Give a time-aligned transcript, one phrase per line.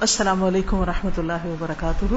[0.00, 2.14] السلام علیکم و رحمۃ اللہ وبرکاتہ۔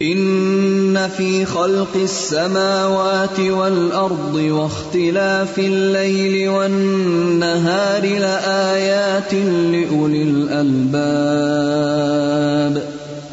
[0.00, 9.34] ان في خلق السماوات والارض واختلاف الليل والنهار لايات
[9.72, 11.36] لاولي الالباب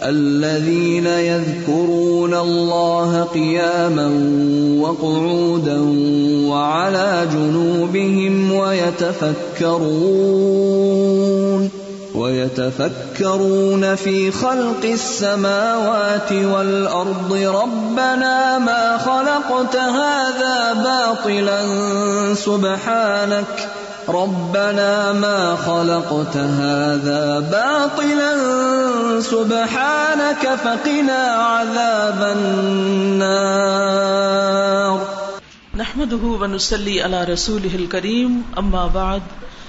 [0.01, 4.07] الذين يذكرون الله قياما
[4.81, 5.79] وقعودا
[6.53, 10.03] وعلى جنوبهم ويتفكرون
[12.15, 21.63] ويتفكرون في خلق السماوات والارض ربنا ما خلقت هذا باطلا
[22.33, 23.69] سبحانك
[24.09, 28.33] ربنا ما خلقت هذا باطلا
[29.21, 33.63] سبحانك فقنا عذاب النار
[35.77, 39.19] نحمده ونسلي على رسوله الكريم اما بعد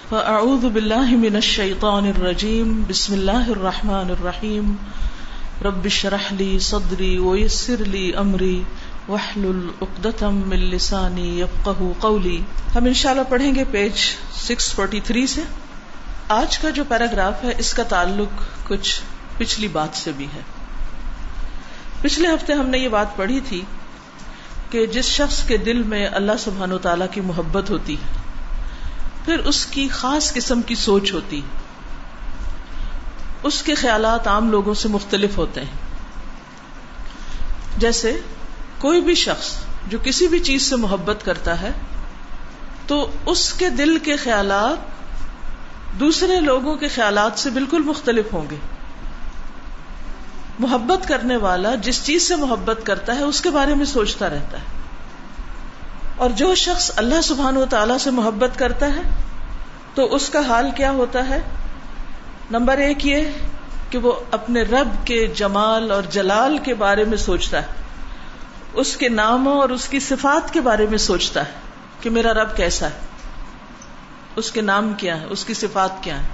[0.09, 4.75] فاعوذ بالله من الشيطان الرجيم، بسم الله الرحمن الرحيم.
[5.65, 8.63] رب اشرح لي صدري ويسر لي امري
[9.09, 12.39] وحلل عقدة من لساني يفقهوا قولي.
[12.75, 13.93] ہم انشاءاللہ پڑھیں گے پیج
[14.37, 15.43] 643 سے۔
[16.29, 19.01] آج کا جو پیراگراف ہے، اس کا تعلق کچھ
[19.39, 20.41] پچھلی بات سے بھی ہے۔
[22.01, 23.63] پچھلے ہفتے ہم نے یہ بات پڑھی تھی
[24.75, 27.97] کہ جس شخص کے دل میں اللہ سبحان و تعالی کی محبت ہوتی،
[29.25, 31.41] پھر اس کی خاص قسم کی سوچ ہوتی۔
[33.43, 35.73] اس کے خیالات عام لوگوں سے مختلف ہوتے ہیں۔
[37.79, 38.21] جیسے
[38.79, 39.51] کوئی بھی شخص
[39.89, 41.71] جو کسی بھی چیز سے محبت کرتا ہے،
[42.87, 44.79] تو اس کے دل کے خیالات
[46.01, 48.57] دوسرے لوگوں کے خیالات سے بالکل مختلف ہوں گے۔
[50.59, 54.59] محبت کرنے والا جس چیز سے محبت کرتا ہے، اس کے بارے میں سوچتا رہتا
[54.59, 54.65] ہے۔
[56.17, 59.03] اور جو شخص اللہ سبحان و تعالی سے محبت کرتا ہے،
[59.95, 61.41] تو اس کا حال کیا ہوتا ہے؟
[62.51, 63.21] نمبر ایک یہ
[63.91, 67.67] کہ وہ اپنے رب کے جمال اور جلال کے بارے میں سوچتا ہے۔
[68.73, 71.53] اس کے ناموں اور اس کی صفات کے بارے میں سوچتا ہے
[72.01, 72.99] کہ میرا رب کیسا ہے؟
[74.37, 76.29] اس کے نام کیا ہے اس کی صفات کیا ہے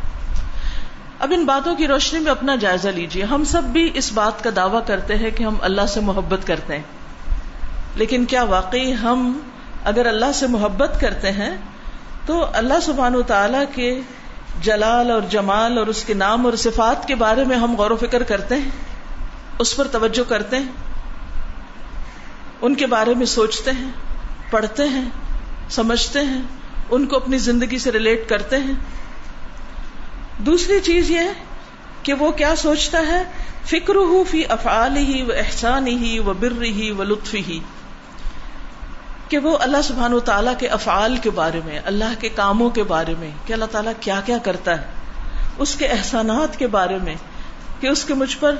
[1.20, 4.50] اب ان باتوں کی روشنی میں اپنا جائزہ لیجیے ہم سب بھی اس بات کا
[4.56, 6.82] دعوی کرتے ہیں کہ ہم اللہ سے محبت کرتے ہیں۔
[7.94, 9.38] لیکن کیا واقعی ہم
[9.84, 11.56] اگر اللہ سے محبت کرتے ہیں
[12.26, 14.00] تو اللہ سبحان و تعالی کے
[14.62, 17.96] جلال اور جمال اور اس کے نام اور صفات کے بارے میں ہم غور و
[17.96, 18.70] فکر کرتے ہیں؟
[19.58, 20.72] اس پر توجہ کرتے ہیں؟
[22.60, 23.90] ان کے بارے میں سوچتے ہیں،
[24.50, 25.08] پڑھتے ہیں،
[25.70, 26.42] سمجھتے ہیں،
[26.90, 28.74] ان کو اپنی زندگی سے ریلیٹ کرتے ہیں۔
[30.46, 31.20] دوسری چیز یہ
[32.02, 33.24] کہ وہ کیا سوچتا ہے؟
[33.64, 37.60] فکر ہو فی افعال ہی و احسان ہی و بر ہی و لطف ہی
[39.28, 42.82] کہ وہ اللہ سبحان و تعالیٰ کے افعال کے بارے میں، اللہ کے کاموں کے
[42.82, 44.86] بارے میں، کہ اللہ تعالیٰ کیا کیا کرتا ہے؟
[45.58, 47.14] اس کے احسانات کے بارے میں،
[47.80, 48.54] کہ اس کے مجھ پر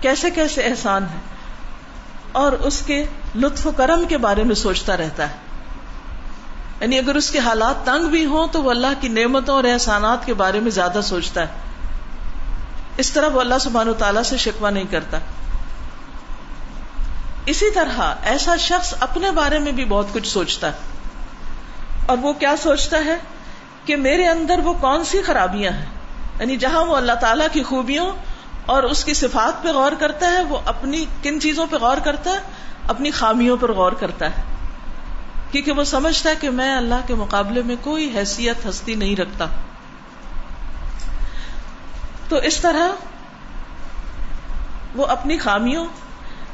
[0.00, 1.18] کیسے کیسے احسان ہے؟
[2.32, 3.04] اور اس کے
[3.34, 5.45] لطف و کرم کے بارے میں سوچتا رہتا ہے۔
[6.80, 10.26] یعنی اگر اس کے حالات تنگ بھی ہوں تو وہ اللہ کی نعمتوں اور احسانات
[10.26, 11.46] کے بارے میں زیادہ سوچتا ہے۔
[12.96, 15.18] اس طرح وہ اللہ سبحان و تعالیٰ سے شکوا نہیں کرتا۔
[17.46, 20.72] اسی طرح ایسا شخص اپنے بارے میں بھی بہت کچھ سوچتا ہے۔
[22.06, 23.16] اور وہ کیا سوچتا ہے
[23.84, 25.86] کہ میرے اندر وہ کون سی خرابیاں ہیں؟
[26.40, 28.10] یعنی جہاں وہ اللہ تعالیٰ کی خوبیوں
[28.66, 32.30] اور اس کی صفات پہ غور کرتا ہے، وہ اپنی کن چیزوں پہ غور کرتا
[32.30, 32.38] ہے،
[32.88, 34.55] اپنی خامیوں پر غور کرتا ہے۔
[35.62, 39.46] کیونکہ وہ سمجھتا ہے کہ میں اللہ کے مقابلے میں کوئی حیثیت ہستی نہیں رکھتا۔
[42.28, 42.90] تو اس طرح
[44.94, 45.86] وہ اپنی خامیوں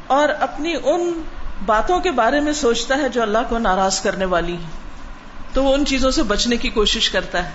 [0.07, 1.23] اور اپنی ان
[1.67, 4.71] باتوں کے بارے میں سوچتا ہے جو اللہ کو ناراض کرنے والی ہیں۔
[5.53, 7.51] تو وہ ان چیزوں سے بچنے کی کوشش کرتا ہے۔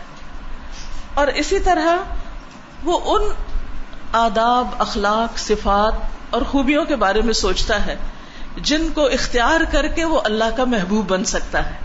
[1.13, 1.97] اور اسی طرح
[2.83, 3.31] وہ ان
[4.13, 5.93] آداب، اخلاق، صفات
[6.29, 7.95] اور خوبیوں کے بارے میں سوچتا ہے۔
[8.57, 11.75] جن کو اختیار کر کے وہ اللہ کا محبوب بن سکتا ہے۔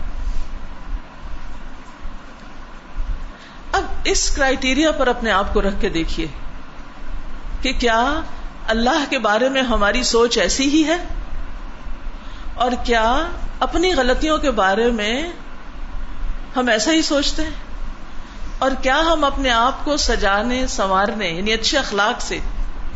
[3.71, 6.27] اب اس کرائٹیریا پر اپنے آپ کو رکھ کے دیکھیے
[7.61, 8.21] کہ کیا
[8.67, 10.97] اللہ کے بارے میں ہماری سوچ ایسی ہی ہے؟
[12.53, 13.27] اور کیا
[13.59, 15.31] اپنی غلطیوں کے بارے میں
[16.55, 17.49] ہم ایسا ہی سوچتے ہیں؟
[18.59, 22.39] اور کیا ہم اپنے آپ کو سجانے، سنوارنے یعنی اچھے اخلاق سے،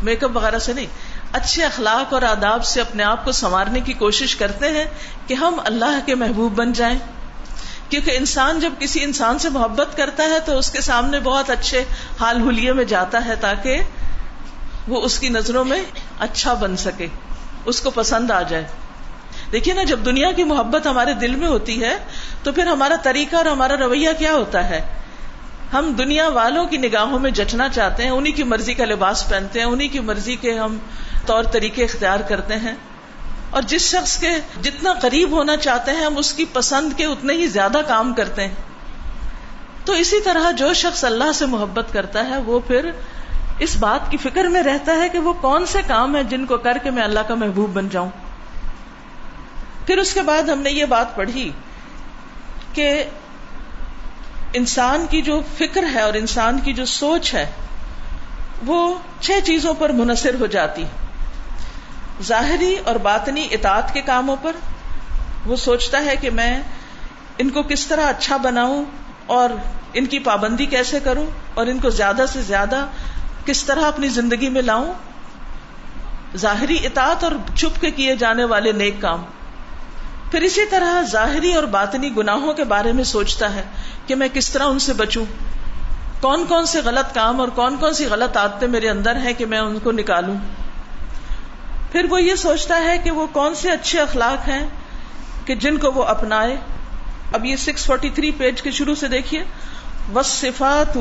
[0.03, 0.85] میک اپ وغیرہ سے نہیں
[1.33, 4.85] اچھے اخلاق اور آداب سے اپنے آپ کو سنوارنے کی کوشش کرتے ہیں
[5.27, 6.99] کہ ہم اللہ کے محبوب بن جائیں۔
[7.89, 11.83] کیونکہ انسان جب کسی انسان سے محبت کرتا ہے تو اس کے سامنے بہت اچھے
[12.19, 13.81] حال حلیے میں جاتا ہے تاکہ
[14.87, 15.83] وہ اس کی نظروں میں
[16.19, 17.07] اچھا بن سکے،
[17.65, 18.63] اس کو پسند آ جائے۔
[19.51, 21.97] دیکھیے نا، جب دنیا کی محبت ہمارے دل میں ہوتی ہے
[22.43, 24.81] تو پھر ہمارا طریقہ اور ہمارا رویہ کیا ہوتا ہے؟
[25.73, 29.59] ہم دنیا والوں کی نگاہوں میں جچنا چاہتے ہیں انہیں کی مرضی کا لباس پہنتے
[29.59, 30.77] ہیں انہیں کی مرضی کے ہم
[31.27, 32.75] طور طریقے اختیار کرتے ہیں
[33.49, 34.29] اور جس شخص کے
[34.61, 38.47] جتنا قریب ہونا چاہتے ہیں ہم اس کی پسند کے اتنے ہی زیادہ کام کرتے
[38.47, 38.55] ہیں۔
[39.85, 42.91] تو اسی طرح جو شخص اللہ سے محبت کرتا ہے وہ پھر
[43.59, 46.57] اس بات کی فکر میں رہتا ہے کہ وہ کون سے کام ہیں جن کو
[46.57, 48.09] کر کے میں اللہ کا محبوب بن جاؤں۔
[49.87, 51.51] پھر اس کے بعد ہم نے یہ بات پڑھی
[52.73, 53.03] کہ
[54.53, 57.51] انسان کی جو فکر ہے اور انسان کی جو سوچ ہے
[58.65, 60.85] وہ چھ چیزوں پر منحصر ہو جاتی۔
[62.23, 64.51] ظاہری اور باطنی اطاعت کے کاموں پر؟
[65.45, 66.61] وہ سوچتا ہے کہ میں
[67.37, 68.85] ان کو کس طرح اچھا بناؤں
[69.25, 69.49] اور
[69.93, 72.85] ان کی پابندی کیسے کروں اور ان کو زیادہ سے زیادہ
[73.45, 74.93] کس طرح اپنی زندگی میں لاؤں؟
[76.37, 79.23] ظاہری اطاعت اور چھپ کے کیے جانے والے نیک کام۔
[80.31, 83.63] پھر اسی طرح ظاہری اور باطنی گناہوں کے بارے میں سوچتا ہے
[84.07, 85.25] کہ میں کس طرح ان سے بچوں۔
[86.21, 89.45] کون کون سے غلط کام اور کون کون سی غلط عادتیں میرے اندر ہیں کہ
[89.45, 90.35] میں ان کو نکالوں؟
[91.91, 94.67] پھر وہ یہ سوچتا ہے کہ وہ کون سے اچھے اخلاق ہیں
[95.45, 96.57] کہ جن کو وہ اپنائے۔
[97.33, 99.43] اب یہ سکس فورٹی تھری پیج کے شروع سے دیکھیے۔
[100.15, 100.97] وصفات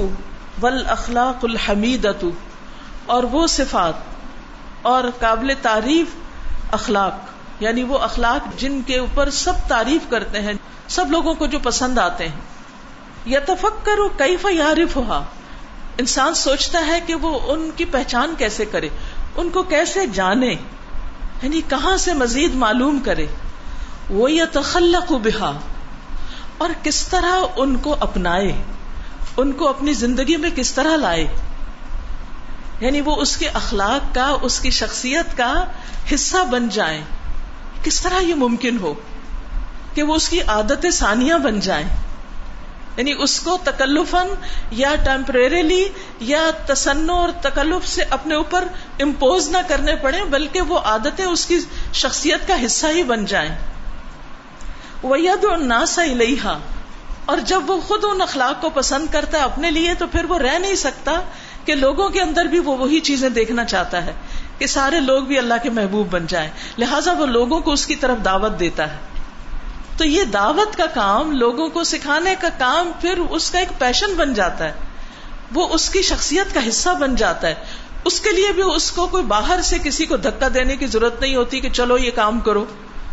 [0.63, 2.07] ول اخلاق الحمید
[3.07, 3.95] اور وہ صفات
[4.83, 6.07] اور قابل تعریف
[6.73, 7.13] اخلاق
[7.61, 10.53] یعنی وہ اخلاق جن کے اوپر سب تعریف کرتے ہیں،
[10.89, 12.41] سب لوگوں کو جو پسند آتے ہیں۔
[13.27, 15.23] یا تفکر کئی فیارف ہوا
[15.99, 18.89] انسان سوچتا ہے کہ وہ ان کی پہچان کیسے کرے،
[19.37, 20.55] ان کو کیسے جانے۔
[21.43, 23.27] یعنی کہاں سے مزید معلوم کرے؟
[24.11, 25.53] وہ یا تخلق بہا،
[26.59, 28.63] اور کس طرح ان کو اپنائے؟
[29.37, 31.27] ان کو اپنی زندگی میں کس طرح لائے؟
[32.81, 35.65] یعنی وہ اس کے اخلاق کا، اس کی شخصیت کا
[36.15, 37.03] حصہ بن جائیں۔
[37.83, 38.95] کس طرح یہ ممکن ہو
[39.95, 41.89] کہ وہ اس کی عادت ثانیہ بن جائیں؟
[42.97, 44.35] یعنی اس کو تکلفن
[44.71, 45.89] یا ٹیمپریریلی
[46.21, 48.65] یا تسن اور تکلف سے اپنے اوپر
[49.01, 51.59] امپوز نہ کرنے پڑے، بلکہ وہ عادتیں اس کی
[51.93, 53.55] شخصیت کا حصہ ہی بن جائیں۔
[55.05, 56.59] وید الناس الیہا
[57.25, 60.39] اور جب وہ خود ان اخلاق کو پسند کرتا ہے اپنے لیے، تو پھر وہ
[60.39, 61.21] رہ نہیں سکتا
[61.65, 64.13] کہ لوگوں کے اندر بھی وہ وہی چیزیں دیکھنا چاہتا ہے
[64.59, 67.95] کہ سارے لوگ بھی اللہ کے محبوب بن جائیں۔ لہٰذا وہ لوگوں کو اس کی
[67.95, 68.97] طرف دعوت دیتا ہے۔
[69.97, 74.15] تو یہ دعوت کا کام، لوگوں کو سکھانے کا کام، پھر اس کا ایک پیشن
[74.15, 74.73] بن جاتا ہے۔
[75.55, 77.55] وہ اس کی شخصیت کا حصہ بن جاتا ہے۔
[78.05, 81.21] اس کے لیے بھی اس کو کوئی باہر سے کسی کو دھکا دینے کی ضرورت
[81.21, 82.65] نہیں ہوتی کہ چلو یہ کام کرو۔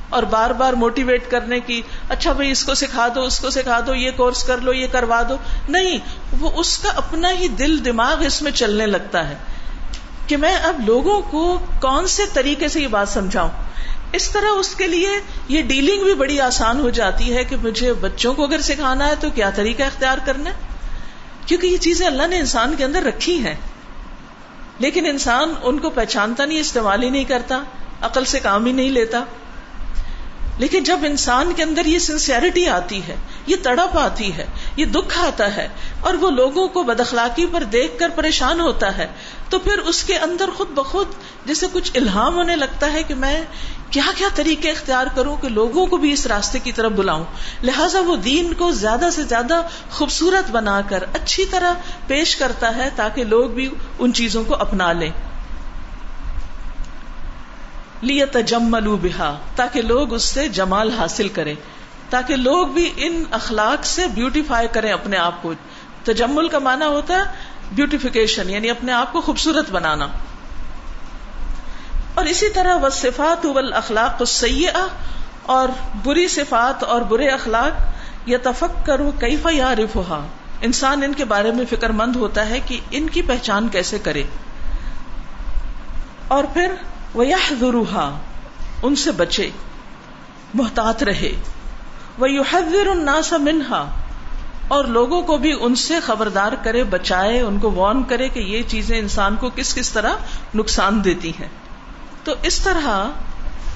[0.10, 3.80] اور بار بار موٹیویٹ کرنے کی اچھا بھائی اس کو سکھا دو، اس کو سکھا
[3.88, 5.36] دو، یہ کورس کر لو، یہ کروا دو۔
[5.70, 5.98] نہیں،
[6.40, 9.36] وہ اس کا اپنا ہی دل، دماغ اس میں چلنے لگتا ہے۔
[10.28, 13.50] کہ میں اب لوگوں کو کون سے طریقے سے یہ بات سمجھاؤں؟
[14.14, 15.10] اس طرح اس کے لیے
[15.48, 19.14] یہ ڈیلنگ بھی بڑی آسان ہو جاتی ہے کہ مجھے بچوں کو اگر سکھانا ہے
[19.20, 20.56] تو کیا طریقہ اختیار کرنا ہے؟
[21.46, 23.56] کیونکہ یہ چیزیں اللہ نے انسان کے اندر رکھی ہیں۔
[24.80, 27.64] لیکن انسان ان کو پہچانتا نہیں، استعمال ہی نہیں کرتا،
[28.02, 29.24] عقل سے کام ہی نہیں لیتا۔
[30.58, 33.16] لیکن جب انسان کے اندر یہ سنسیئرٹی آتی ہے،
[33.48, 34.46] یہ تڑپ آتی ہے
[34.76, 35.68] یہ دکھ آتا ہے
[36.02, 39.08] اور وہ لوگوں کو بدخلاقی پر دیکھ کر پریشان ہوتا ہے،
[39.50, 41.08] تو پھر اس کے اندر خود بخود
[41.46, 43.44] جیسے کچھ الہام ہونے لگتا ہے کہ میں
[43.90, 47.24] کیا کیا طریقے اختیار کروں کہ لوگوں کو بھی اس راستے کی طرف بلاؤں۔
[47.64, 49.62] لہٰذا وہ دین کو زیادہ سے زیادہ
[49.92, 51.74] خوبصورت بنا کر، اچھی طرح
[52.08, 55.12] پیش کرتا ہے تاکہ لوگ بھی ان چیزوں کو اپنا لیں۔
[58.02, 61.56] لیے تجملو بہا، تاکہ لوگ اس سے جمال حاصل کریں۔
[62.10, 65.54] تاکہ لوگ بھی ان اخلاق سے بیوٹیفائی کریں اپنے آپ کو۔
[66.04, 67.22] تجمل کا معنی ہوتا ہے
[67.72, 70.08] بیوٹیفیکیشن یعنی اپنے آپ کو خوبصورت بنانا۔
[72.14, 74.24] اور اسی طرح وہ صفات اخلاق
[75.44, 75.70] اور
[76.04, 77.82] بری صفات اور برے اخلاق
[78.26, 80.28] یا تفک کرو کئی فیا رفا
[80.62, 84.24] انسان ان کے بارے میں فکر مند ہوتا ہے کہ ان کی پہچان کیسے کرے۔
[86.28, 86.72] اور پھر
[87.14, 87.24] وہ
[88.84, 89.50] ان سے بچے،
[90.54, 91.32] محتاط رہے۔
[92.18, 93.90] وہ یو حضر الناس منہا
[94.68, 98.62] اور لوگوں کو بھی ان سے خبردار کرے، بچائے، ان کو وارن کرے کہ یہ
[98.68, 100.14] چیزیں انسان کو کس کس طرح
[100.56, 101.48] نقصان دیتی ہیں۔
[102.24, 103.10] تو اس طرح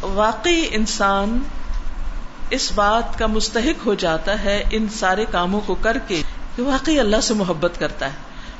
[0.01, 1.39] واقعی انسان
[2.49, 6.21] اس بات کا مستحق ہو جاتا ہے ان سارے کاموں کو کر کے
[6.55, 8.15] کہ واقعی اللہ سے محبت کرتا ہے۔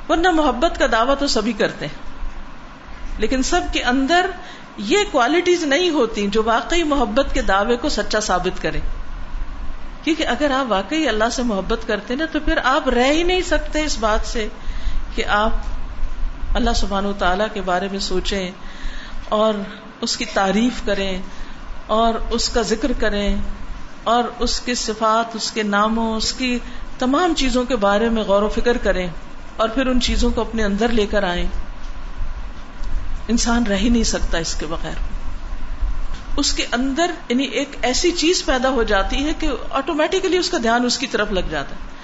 [0.10, 2.08] ورنہ محبت کا دعویٰ تو سبھی کرتے ہیں۔
[3.18, 4.26] لیکن سب کے اندر
[4.78, 8.80] یہ کوالٹیز نہیں ہوتی جو واقعی محبت کے دعوے کو سچا ثابت کرے۔
[10.08, 13.42] کیونکہ اگر آپ واقعی اللہ سے محبت کرتے نا، تو پھر آپ رہ ہی نہیں
[13.42, 14.48] سکتے اس بات سے
[15.16, 15.52] کہ آپ
[16.56, 18.52] اللہ سبحان و تعالی کے بارے میں سوچیں
[19.30, 19.54] اور
[20.02, 21.22] اس کی تعریف کریں
[21.88, 23.36] اور اس کا ذکر کریں
[24.04, 26.60] اور اس کی صفات، اس کے ناموں، اس کی
[27.00, 29.08] تمام چیزوں کے بارے میں غور و فکر کریں
[29.58, 31.46] اور پھر ان چیزوں کو اپنے اندر لے کر آئیں۔
[33.28, 35.17] انسان رہ ہی نہیں سکتا اس کے بغیر۔
[36.38, 40.58] اس کے اندر یعنی ایک ایسی چیز پیدا ہو جاتی ہے کہ آٹومیٹیکلی اس کا
[40.58, 41.98] دھیان اس کی طرف لگ جاتا ہے۔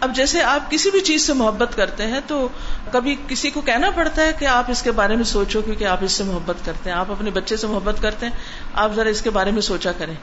[0.00, 2.48] اب جیسے آپ کسی بھی چیز سے محبت کرتے ہیں تو
[2.92, 5.98] کبھی کسی کو کہنا پڑتا ہے کہ آپ اس کے بارے میں سوچو کیونکہ آپ
[6.00, 8.32] اس سے محبت کرتے ہیں، آپ اپنے بچے سے محبت کرتے ہیں،
[8.74, 10.14] آپ ذرا اس کے بارے میں سوچا کریں۔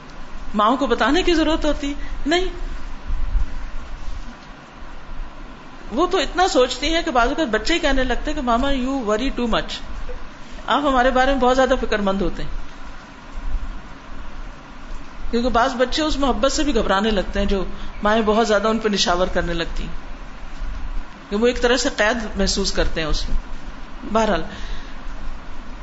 [0.54, 1.94] ماؤں کو بتانے کی ضرورت ہوتی؟
[2.26, 2.44] نہیں۔
[5.92, 8.70] وہ تو اتنا سوچتی ہے کہ بعض اوقات بچے ہی کہنے لگتے ہیں کہ ماما
[8.70, 9.78] یو وری ٹو مچ
[10.66, 12.61] آپ ہمارے بارے میں بہت زیادہ فکر مند ہوتے ہیں۔
[15.32, 17.64] کیونکہ بعض بچے اس محبت سے بھی گھبرانے لگتے ہیں جو
[18.02, 19.90] مائیں بہت زیادہ ان پہ نشاور کرنے لگتی ہیں۔
[21.30, 23.38] کہ وہ ایک طرح سے قید محسوس کرتے ہیں اس میں۔
[24.12, 24.42] بہرحال،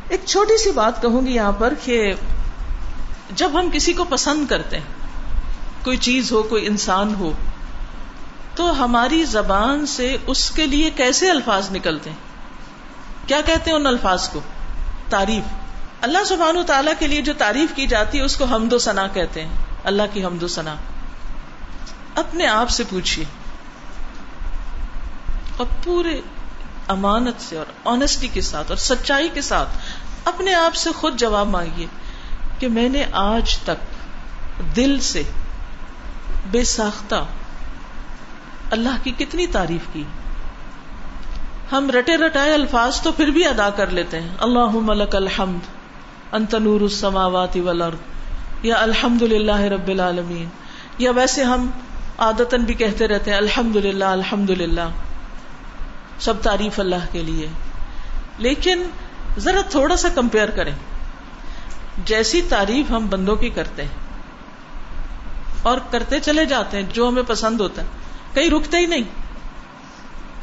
[0.10, 2.14] ایک چھوٹی سی بات کہوں گی یہاں پر کہ
[3.36, 4.86] جب ہم کسی کو پسند کرتے ہیں،
[5.84, 7.32] کوئی چیز ہو، کوئی انسان ہو،
[8.56, 12.18] تو ہماری زبان سے اس کے لیے کیسے الفاظ نکلتے ہیں؟
[13.28, 14.40] کیا کہتے ہیں ان الفاظ کو؟
[15.10, 15.59] تعریف۔
[16.02, 18.80] اللہ سبحان و تعالیٰ کے لیے جو تعریف کی جاتی ہے، اس کو حمد و
[18.80, 19.54] ثنا کہتے ہیں۔
[19.84, 20.76] اللہ کی حمد و ثنا
[22.16, 23.26] اپنے آپ سے پوچھیے
[25.58, 26.22] اور پورے
[26.88, 29.70] امانت سے اور آنےسٹی کے ساتھ اور سچائی کے ساتھ
[30.26, 31.86] اپنے آپ سے خود جواب مانگیے
[32.60, 34.00] کہ میں نے آج تک
[34.76, 35.24] دل سے
[36.52, 37.26] بے ساختہ
[38.72, 40.04] اللہ کی کتنی تعریف کی۔
[41.72, 45.79] ہم رٹے رٹائے الفاظ تو پھر بھی ادا کر لیتے ہیں۔ اللہ ملک الحمد۔
[46.32, 47.96] انت نور السماوات والارض،
[48.64, 50.48] یا الحمد للہ رب العالمین۔
[50.98, 51.68] یا ویسے ہم
[52.18, 54.90] عادتن بھی کہتے رہتے ہیں الحمد للہ الحمد للہ
[56.20, 57.48] سب تعریف اللہ کے لیے۔
[58.38, 58.84] لیکن
[59.38, 60.76] ذرا تھوڑا سا کمپیئر کریں۔
[62.06, 63.90] جیسی تعریف ہم بندوں کی کرتے ہیں
[65.62, 67.88] اور کرتے چلے جاتے ہیں، جو ہمیں پسند ہوتا ہے۔
[68.34, 69.04] کہیں رکتے ہی نہیں۔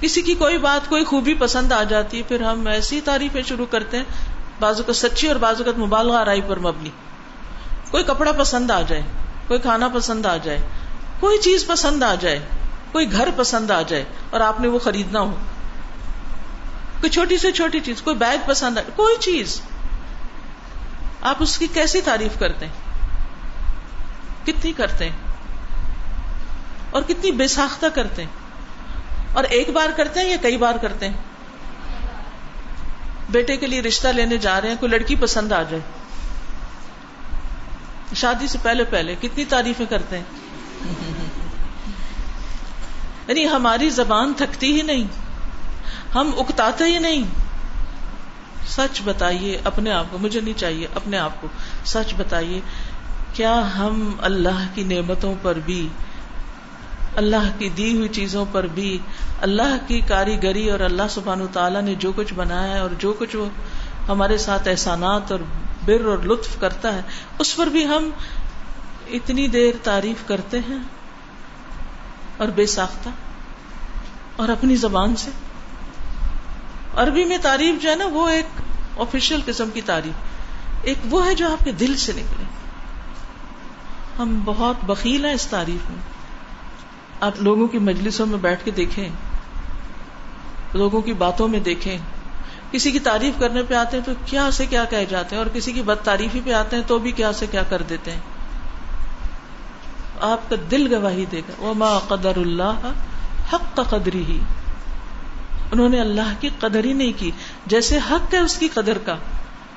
[0.01, 3.67] کسی کی کوئی بات، کوئی خوبی پسند آ جاتی ہے، پھر ہم ایسی تعریفیں شروع
[3.67, 4.05] کرتے ہیں
[4.61, 6.91] بازو کا سچی اور بازو کا مبالغہ آرائی پر مبنی۔
[7.91, 9.03] کوئی کپڑا پسند آ جائے،
[9.49, 10.59] کوئی کھانا پسند آ جائے،
[11.21, 12.41] کوئی چیز پسند آ جائے،
[12.93, 15.37] کوئی گھر پسند آ جائے اور آپ نے وہ خریدنا ہو۔
[17.01, 19.61] کوئی چھوٹی سے چھوٹی چیز، کوئی بیگ پسند آئے کوئی چیز۔
[21.23, 22.73] آپ اس کی کیسی تعریف کرتے ہیں؟
[24.47, 25.17] کتنی کرتے ہیں؟
[26.91, 28.31] اور کتنی بے ساختہ کرتے ہیں؟
[29.35, 31.15] اور ایک بار کرتے ہیں یا کئی بار کرتے ہیں؟
[33.29, 35.83] بیٹے کے لیے رشتہ لینے جا رہے ہیں، کوئی لڑکی پسند آ جائے۔
[38.15, 40.25] شادی سے پہلے پہلے کتنی تعریفیں کرتے ہیں۔
[43.29, 45.05] یعنی ہماری زبان تھکتی ہی نہیں،
[46.15, 47.23] ہم اکتاتے ہی نہیں۔
[48.69, 51.49] سچ بتائیے اپنے آپ کو، مجھے نہیں چاہیے اپنے آپ کو۔
[51.85, 52.61] سچ بتائیے،
[53.33, 55.89] کیا ہم اللہ کی نعمتوں پر بھی
[57.17, 58.99] اللہ کی دی ہوئی چیزوں پر بھی
[59.41, 63.15] اللہ کی کاریگری اور اللہ سبحان و تعالیٰ نے جو کچھ بنایا ہے اور جو
[63.19, 63.49] کچھ وہ
[64.09, 65.41] ہمارے ساتھ احسانات اور
[65.85, 67.03] بر اور لطف کرتا ہے،
[67.39, 68.11] اس پر بھی ہم
[69.09, 70.79] اتنی دیر تعریف کرتے ہیں
[72.37, 73.09] اور بے ساختہ
[74.37, 75.31] اور اپنی زبان سے۔
[76.95, 78.47] عربی میں تعریف جو ہے نا، وہ ایک
[79.01, 80.15] آفیشیل قسم کی تعریف۔
[80.83, 82.45] ایک وہ ہے جو آپ کے دل سے نکلے۔
[84.19, 86.16] ہم بہت بخیل ہیں اس تعریف میں۔
[87.21, 89.09] آپ لوگوں کی مجلسوں میں بیٹھ کے دیکھیں،
[90.75, 91.99] لوگوں کی باتوں میں دیکھیں۔
[92.71, 95.51] کسی کی تعریف کرنے پہ آتے ہیں تو کیا سے کیا کہہ جاتے ہیں؟ اور
[95.53, 98.21] کسی کی بد تعریفی پہ آتے ہیں تو بھی کیا سے کیا کر دیتے ہیں؟
[100.21, 102.93] آپ کا دل گواہی دے گا۔ وہ ماں قدر اللہ
[103.53, 104.41] حق کا قدری ہی
[105.73, 107.31] انہوں نے اللہ کی قدر ہی نہیں کی۔
[107.67, 109.17] جیسے حق ہے اس کی قدر کا۔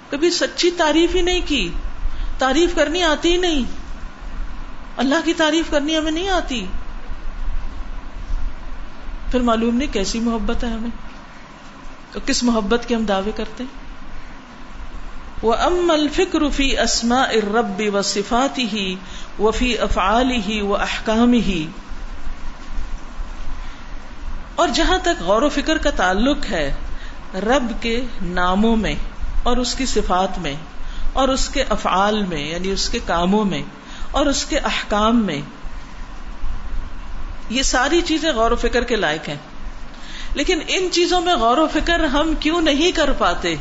[0.09, 1.69] کبھی سچی تعریف ہی نہیں کی۔
[2.37, 3.63] تعریف کرنی آتی ہی نہیں۔
[4.97, 6.65] اللہ کی تعریف کرنی ہمیں نہیں آتی۔
[9.31, 10.89] پھر معلوم نہیں کیسی محبت ہے ہمیں۔
[12.11, 13.89] تو کس محبت کے ہم دعوے کرتے ہیں؟
[15.41, 18.95] وہ ام الفکر فی اسما اربی و صفاتی ہی
[19.39, 21.67] و فی افعالی ہی و احکام ہی
[24.55, 26.73] اور جہاں تک غور و فکر کا تعلق ہے،
[27.33, 28.95] رب کے ناموں میں
[29.43, 30.55] اور اس کی صفات میں
[31.13, 33.61] اور اس کے افعال میں یعنی اس کے کاموں میں
[34.11, 35.41] اور اس کے احکام میں
[37.49, 39.35] یہ ساری چیزیں غور و فکر کے لائق ہیں۔
[40.33, 43.55] لیکن ان چیزوں میں غور و فکر ہم کیوں نہیں کر پاتے؟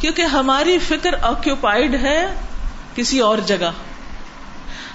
[0.00, 2.34] کیونکہ ہماری فکر آکوپائڈ ہے
[2.94, 3.70] کسی اور جگہ۔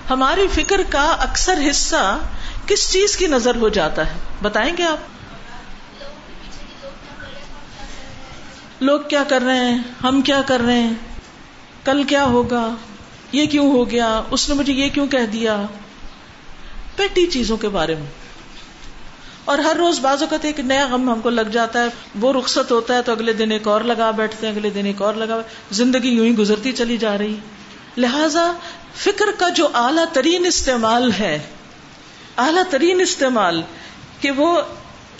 [0.10, 2.20] ہماری فکر کا اکثر حصہ
[2.66, 4.98] کس چیز کی نظر ہو جاتا ہے؟ بتائیں گے آپ؟
[8.82, 10.94] لوگ کیا کر رہے ہیں؟ ہم کیا کر رہے ہیں؟
[11.84, 12.76] کل کیا ہوگا؟
[13.32, 15.62] یہ کیوں ہو گیا؟ اس نے مجھے یہ کیوں کہہ دیا؟
[16.96, 18.21] پیٹی چیزوں کے بارے میں۔
[19.46, 21.88] اور ہر روز بعض اوقات ایک نیا غم ہم کو لگ جاتا ہے،
[22.20, 25.02] وہ رخصت ہوتا ہے تو اگلے دن ایک اور لگا بیٹھتے ہیں، اگلے دن ایک
[25.02, 27.36] اور لگا زندگی یوں ہی گزرتی چلی جا رہی۔
[27.98, 28.52] لہذا
[28.96, 31.40] فکر کا جو اعلیٰ ترین استعمال ہے،
[32.38, 33.62] اعلیٰ ترین استعمال
[34.20, 34.62] کہ وہ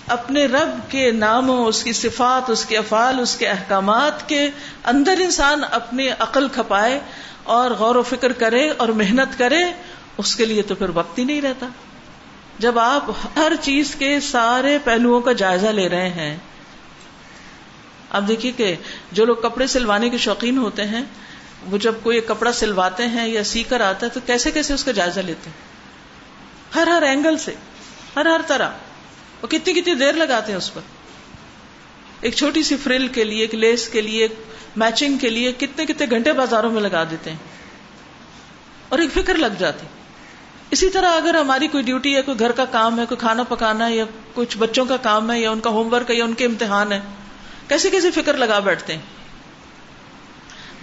[0.08, 4.50] اپنے رب کے ناموں، اس کی صفات، اس کے افعال، اس کے احکامات کے
[4.86, 7.00] اندر انسان اپنی عقل کھپائے
[7.44, 9.64] اور غور و فکر کرے اور محنت کرے،
[10.18, 11.68] اس کے لیے تو پھر وقت ہی نہیں رہتا۔
[12.62, 16.38] جب آپ ہر چیز کے سارے پہلوؤں کا جائزہ لے رہے ہیں
[18.10, 18.76] آپ دیکھیے کہ
[19.12, 21.02] جو لوگ کپڑے سلوانے کے شوقین ہوتے ہیں،
[21.64, 24.84] وہ جب کوئی کپڑا سلواتے ہیں یا سی کر آتا ہے تو کیسے کیسے اس
[24.84, 25.58] کا جائزہ لیتے ہیں؟
[26.76, 27.56] ہر ہر اینگل سے،
[28.16, 28.70] ہر ہر طرح۔
[29.42, 30.82] وہ کتنی کتنی دیر لگاتے ہیں اس پر۔
[32.22, 34.34] ایک چھوٹی سی فرل کے لیے، ایک لیس کے لیے، ایک
[34.76, 37.38] میچنگ کے لیے کتنے کتنے گھنٹے بازاروں میں لگا دیتے ہیں۔
[38.90, 39.86] اور ایک فکر لگ جاتی۔
[40.72, 43.88] اسی طرح اگر ہماری کوئی ڈیوٹی ہے، کوئی گھر کا کام ہے، کوئی کھانا پکانا
[43.88, 46.34] ہے، یا کچھ بچوں کا کام ہے، یا ان کا ہوم ورک ہے، یا ان
[46.34, 47.02] کے امتحان ہے
[47.68, 49.02] کیسے کیسے فکر لگا بیٹھتے ہیں؟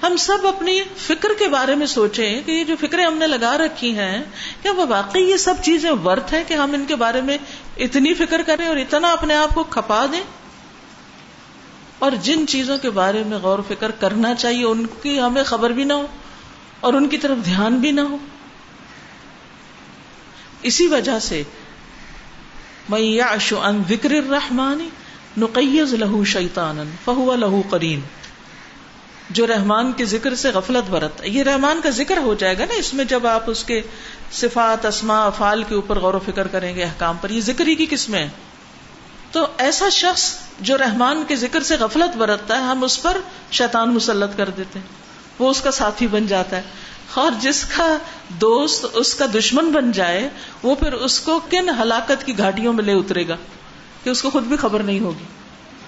[0.03, 3.59] ہم سب اپنی فکر کے بارے میں سوچیں کہ یہ جو فکریں ہم نے لگا
[3.59, 4.23] رکھی ہیں،
[4.63, 7.39] کیا وہ واقعی یہ سب چیزیں ورتھ ہیں کہ ہم ان کے بارے میں
[7.77, 10.21] اتنی فکر کریں اور اتنا اپنے آپ کو کھپا دیں؟
[11.99, 15.71] اور جن چیزوں کے بارے میں غور و فکر کرنا چاہیے، ان کی ہمیں خبر
[15.71, 16.07] بھی نہ ہو
[16.81, 18.17] اور ان کی طرف دھیان بھی نہ ہو۔
[20.63, 21.43] اسی وجہ سے
[22.89, 24.89] میں اشو ان ذکر الرحمانی
[25.39, 28.01] نقیز لہو شیطان فہو لہو کرین
[29.31, 32.75] جو رحمان کے ذکر سے غفلت برت یہ رحمان کا ذکر ہو جائے گا نا
[32.75, 33.83] اس میں جب آپ اس کے
[34.33, 37.75] صفات اسما افعال کے اوپر غور و فکر کریں گے، احکام پر، یہ ذکر ہی
[37.75, 38.29] کی قسم ہے؟
[39.33, 43.17] تو ایسا شخص جو رحمان کے ذکر سے غفلت برتتا ہے، ہم اس پر
[43.53, 44.87] شیطان مسلط کر دیتے ہیں،
[45.39, 46.63] وہ اس کا ساتھی بن جاتا ہے۔
[47.15, 47.97] اور جس کا
[48.29, 50.29] دوست اس کا دشمن بن جائے،
[50.63, 53.37] وہ پھر اس کو کن ہلاکت کی گھاٹیوں میں لے اترے گا
[54.05, 55.25] کہ اس کو خود بھی خبر نہیں ہوگی؟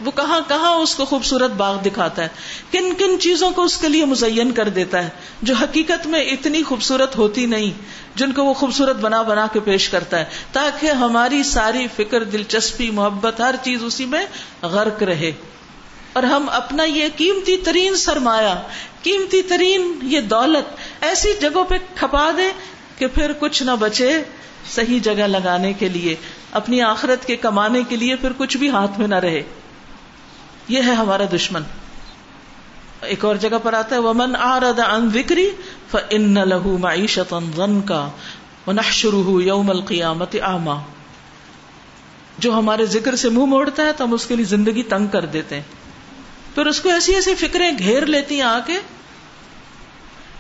[0.05, 2.29] وہ کہاں کہاں اس کو خوبصورت باغ دکھاتا ہے؟
[2.73, 5.09] کن کن چیزوں کو اس کے لیے مزین کر دیتا ہے
[5.43, 7.71] جو حقیقت میں اتنی خوبصورت ہوتی نہیں،
[8.15, 12.91] جن کو وہ خوبصورت بنا بنا کے پیش کرتا ہے، تاکہ ہماری ساری فکر، دلچسپی،
[12.91, 14.27] محبت، ہر چیز اسی میں
[14.63, 15.33] غرق رہے۔
[16.13, 18.55] اور ہم اپنا یہ قیمتی ترین سرمایہ،
[19.03, 22.53] قیمتی ترین یہ دولت ایسی جگہوں پہ کھپا دے
[22.99, 24.23] کہ پھر کچھ نہ بچے
[24.71, 26.15] صحیح جگہ لگانے کے لیے،
[26.53, 29.43] اپنی آخرت کے کمانے کے لیے پھر کچھ بھی ہاتھ میں نہ رہے۔
[30.69, 31.63] یہ ہے ہمارا دشمن۔
[33.01, 35.51] ایک اور جگہ پر آتا ہے، ومن آرد عن ذکری
[35.91, 38.09] فإن له معیشتا ضنکا
[38.67, 40.77] ونحشره یوم القیامت آما
[42.39, 45.25] جو ہمارے ذکر سے منہ موڑتا ہے تو ہم اس کے لیے زندگی تنگ کر
[45.25, 45.63] دیتے ہیں۔
[46.55, 48.79] پھر اس کو ایسی ایسی فکریں گھیر لیتی ہیں آ کے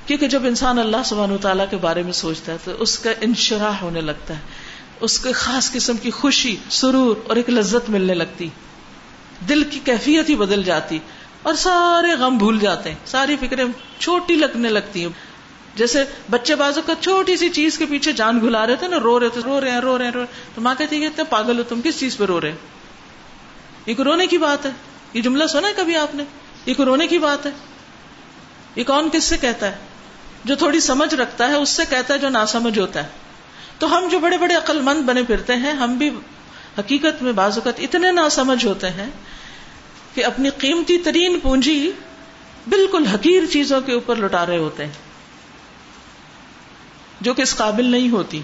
[0.07, 3.81] کیونکہ جب انسان اللہ سبحانہ تعالیٰ کے بارے میں سوچتا ہے تو اس کا انشراح
[3.83, 4.40] ہونے لگتا ہے،
[5.01, 8.49] اس کو خاص قسم کی خوشی، سرور اور ایک لذت ملنے لگتی،
[9.49, 10.99] دل کی کیفیت ہی بدل جاتی
[11.42, 13.64] اور سارے غم بھول جاتے ہیں، ساری فکریں
[13.99, 15.09] چھوٹی لگنے لگتی ہیں۔
[15.75, 19.20] جیسے بچے بازو کا چھوٹی سی چیز کے پیچھے جان گھلا رہے تھے نا، رو
[19.20, 21.59] رہے تھے، رو رہے ہیں، رو رہے ہیں، رو رہے تو ماں کہتی ہے پاگل
[21.59, 22.53] ہو، تم کس چیز پہ رو رہے
[23.85, 24.70] ایک رونے کی بات ہے؟
[25.14, 26.25] یہ جملہ سنا ہے کبھی آپ نے؟
[26.66, 27.51] یہ کو رونے کی بات ہے؟
[28.77, 29.77] یہ کون کس سے کہتا ہے؟
[30.44, 33.09] جو تھوڑی سمجھ رکھتا ہے، اس سے کہتا ہے جو ناسمجھ ہوتا ہے۔
[33.79, 36.11] تو ہم جو بڑے بڑے عقل مند بنے پھرتے ہیں، ہم بھی
[36.79, 39.11] حقیقت میں بعض اوقات اتنے ناسمجھ ہوتے ہیں
[40.14, 41.92] کہ اپنی قیمتی ترین پونجی
[42.68, 44.92] بالکل حقیر چیزوں کے اوپر لٹا رہے ہوتے ہیں۔
[47.20, 48.42] جو کہ اس قابل نہیں ہوتی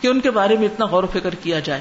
[0.00, 1.80] کہ ان کے بارے میں اتنا غور و فکر کیا جائے۔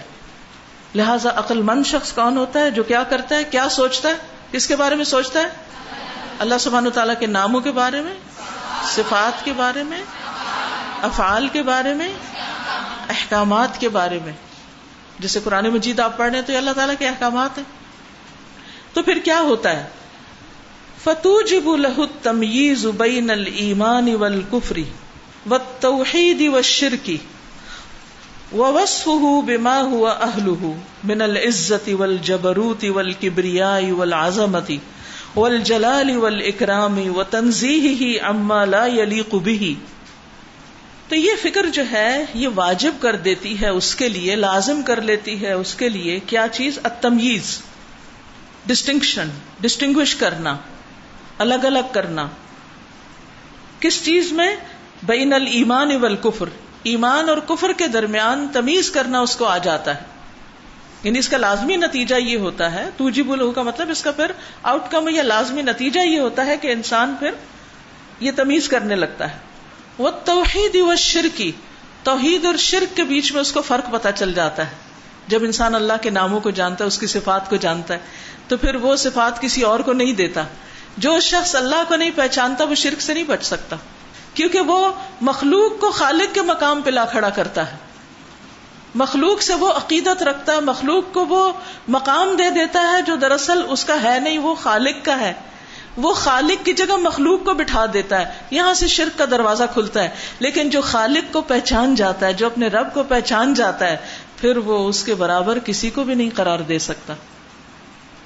[0.96, 4.14] لہذا عقل مند شخص کون ہوتا ہے جو کیا کرتا ہے، کیا سوچتا ہے؟
[4.52, 5.48] کس کے بارے میں سوچتا ہے؟
[6.40, 8.14] اللہ سبحانہ تعالیٰ کے ناموں کے بارے میں،
[8.84, 10.02] صفات کے بارے میں،
[11.02, 12.10] افعال کے بارے میں،
[13.10, 14.34] احکامات کے بارے میں۔
[15.20, 17.66] جیسے قرآن مجید آپ پڑھ رہے ہیں تو اللہ تعالیٰ کے احکامات ہیں۔
[18.94, 19.88] تو پھر کیا ہوتا ہے؟
[21.04, 24.84] فتو جب الح تمیز بین المان و الکفری
[25.50, 27.18] و توحید و شرکی
[28.54, 30.72] وصفه بما هو أهله
[31.04, 34.76] من العزة والجبروت والكبرياء والعظمة
[35.36, 39.74] والجلال والإكرام وتنزيهه عما لا يليق به.
[41.08, 45.02] تو یہ فکر جو ہے، یہ واجب کر دیتی ہے، اس کے لیے لازم کر
[45.02, 47.62] لیتی ہے، اس کے لیے کیا چیز؟ التمیز
[48.66, 49.30] ڈسٹنکشن
[49.62, 50.58] ڈسٹنگوش کرنا،
[51.38, 52.28] الگ الگ کرنا۔
[53.80, 54.56] کس چیز میں؟
[55.04, 56.46] بین المان والکفر۔
[56.84, 60.14] ایمان اور کفر کے درمیان تمیز کرنا اس کو آ جاتا ہے۔
[61.04, 64.12] یعنی اس کا لازمی نتیجہ یہ ہوتا ہے تو جی بولو کا مطلب اس کا
[64.12, 64.32] پھر
[64.64, 67.32] آؤٹ کم یا لازمی نتیجہ یہ ہوتا ہے کہ انسان پھر
[68.20, 69.38] یہ تمیز کرنے لگتا ہے۔
[69.98, 71.52] وہ توحید و شرکی
[72.04, 74.76] توحید اور شرک کے بیچ میں اس کو فرق پتا چل جاتا ہے۔
[75.28, 78.00] جب انسان اللہ کے ناموں کو جانتا ہے، اس کی صفات کو جانتا ہے،
[78.48, 80.44] تو پھر وہ صفات کسی اور کو نہیں دیتا۔
[80.98, 83.76] جو شخص اللہ کو نہیں پہچانتا، وہ شرک سے نہیں بچ سکتا۔
[84.34, 84.92] کیونکہ وہ
[85.22, 87.78] مخلوق کو خالق کے مقام پہ لا کھڑا کرتا ہے۔
[88.96, 91.54] مخلوق سے وہ عقیدت رکھتا ہے، مخلوق کو وہ
[91.88, 95.34] مقام دے دیتا ہے جو دراصل اس کا ہے نہیں، وہ خالق کا ہے۔
[95.98, 100.04] وہ خالق کی جگہ مخلوق کو بٹھا دیتا ہے، یہاں سے شرک کا دروازہ کھلتا
[100.04, 103.98] ہے۔ لیکن جو خالق کو پہچان جاتا ہے، جو اپنے رب کو پہچان جاتا ہے،
[104.38, 107.14] پھر وہ اس کے برابر کسی کو بھی نہیں قرار دے سکتا۔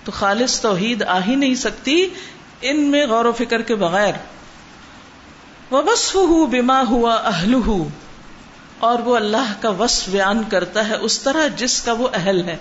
[0.03, 2.07] تو خالص توحید آ ہی نہیں سکتی،
[2.61, 4.13] ان میں غور و فکر کے بغیر۔
[5.71, 7.55] ہو بیما ہوا اہل
[8.79, 12.57] اور وہ اللہ کا وصف بیان کرتا ہے اس طرح جس کا وہ اہل ہے،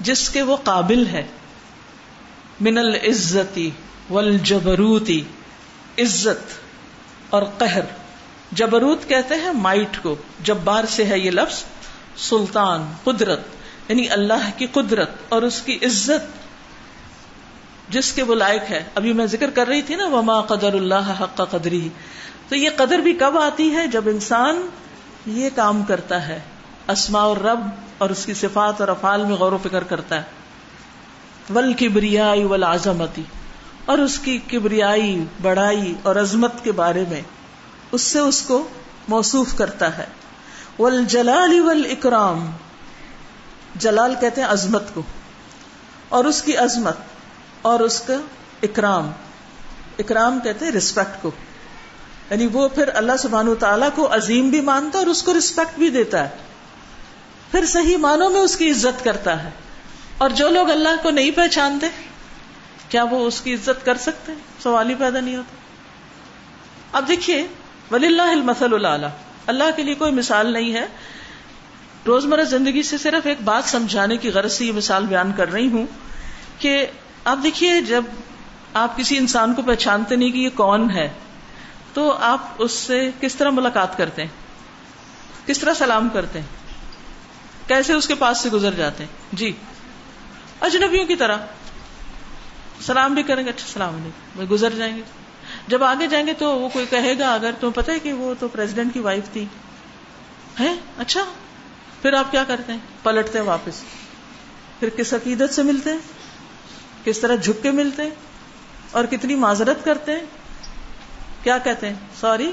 [0.00, 1.26] جس کے وہ قابل ہے۔
[2.60, 3.70] من العزتی
[4.10, 5.24] والجبروتی
[5.98, 6.52] عزت
[7.30, 7.80] اور قہر۔
[8.52, 11.64] جبروت کہتے ہیں مائٹ کو جبار سے ہے یہ لفظ،
[12.16, 13.40] سلطان، قدرت
[13.88, 16.42] یعنی اللہ کی قدرت اور اس کی عزت۔
[17.92, 21.12] جس کے وہ لائق ہے۔ ابھی میں ذکر کر رہی تھی نا، وما قدر اللہ
[21.20, 21.88] حق قدری
[22.48, 24.66] تو یہ قدر بھی کب آتی ہے جب انسان
[25.26, 26.40] یہ کام کرتا ہے
[26.88, 27.60] اسما اور رب
[27.98, 30.22] اور اس کی صفات اور افعال میں غور و فکر کرتا ہے۔
[31.54, 33.22] ول کبریائی ول آزمتی
[33.84, 37.20] اور اس کی کبریائی، بڑائی اور عظمت کے بارے میں
[37.92, 38.68] اس سے اس کو
[39.08, 40.06] موصوف کرتا ہے۔
[40.78, 42.50] ول جلال ول اکرام،
[43.76, 45.02] جلال کہتے ہیں عظمت کو،
[46.08, 46.96] اور اس کی عظمت
[47.62, 48.14] اور اس کا
[48.62, 49.10] اکرام۔
[49.98, 51.30] اکرام کہتے ہیں رسپیکٹ کو۔
[52.32, 55.90] یعنی وہ پھر اللہ سبحان تعالیٰ کو عظیم بھی مانتا اور اس کو رسپیکٹ بھی
[55.90, 56.36] دیتا ہے۔
[57.50, 59.50] پھر صحیح معنوں میں اس کی عزت کرتا ہے۔
[60.18, 61.86] اور جو لوگ اللہ کو نہیں پہچانتے،
[62.88, 65.56] کیا وہ اس کی عزت کر سکتے؟ سوال ہی پیدا نہیں ہوتا۔
[66.92, 67.46] اب دیکھیے
[67.90, 69.06] ولی اللہ المسل اللہ
[69.46, 70.86] اللہ کے لیے کوئی مثال نہیں ہے۔
[72.06, 75.68] روزمرہ زندگی سے صرف ایک بات سمجھانے کی غرض سے یہ مثال بیان کر رہی
[75.68, 75.86] ہوں
[76.58, 76.86] کہ
[77.24, 78.04] آپ دیکھیے، جب
[78.74, 81.08] آپ کسی انسان کو پہچانتے نہیں کہ یہ کون ہے
[81.94, 84.28] تو آپ اس سے کس طرح ملاقات کرتے ہیں؟
[85.46, 86.46] کس طرح سلام کرتے ہیں؟
[87.68, 89.52] کیسے اس کے پاس سے گزر جاتے ہیں؟ جی
[90.60, 91.36] اجنبیوں کی طرح۔
[92.80, 95.02] سلام بھی کریں گے اچھا سلام علیکم۔ گزر جائیں گے۔
[95.68, 98.34] جب آگے جائیں گے تو وہ کوئی کہے گا، اگر تمہیں پتا ہے کہ وہ
[98.38, 99.44] تو پریزیڈنٹ کی وائف تھی۔
[100.60, 101.24] ہے اچھا۔
[102.02, 103.84] پھر آپ کیا کرتے ہیں؟ پلٹتے ہیں واپس۔
[104.80, 105.98] پھر کس عقیدت سے ملتے ہیں؟
[107.04, 108.10] کس طرح جھک کے ملتے ہیں؟
[108.90, 110.26] اور کتنی معذرت کرتے ہیں؟
[111.42, 112.52] کیا کہتے ہیں؟ سوری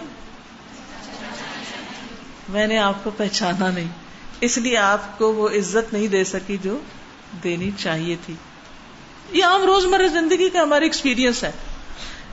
[2.50, 3.88] میں نے آپ کو پہچانا نہیں۔
[4.42, 6.78] اس لیے آپ کو وہ عزت نہیں دے سکی جو
[7.44, 8.34] دینی چاہیے تھی۔
[9.32, 11.52] یہ عام روزمرہ زندگی کا ہمارا ایکسپیرئنس ہے۔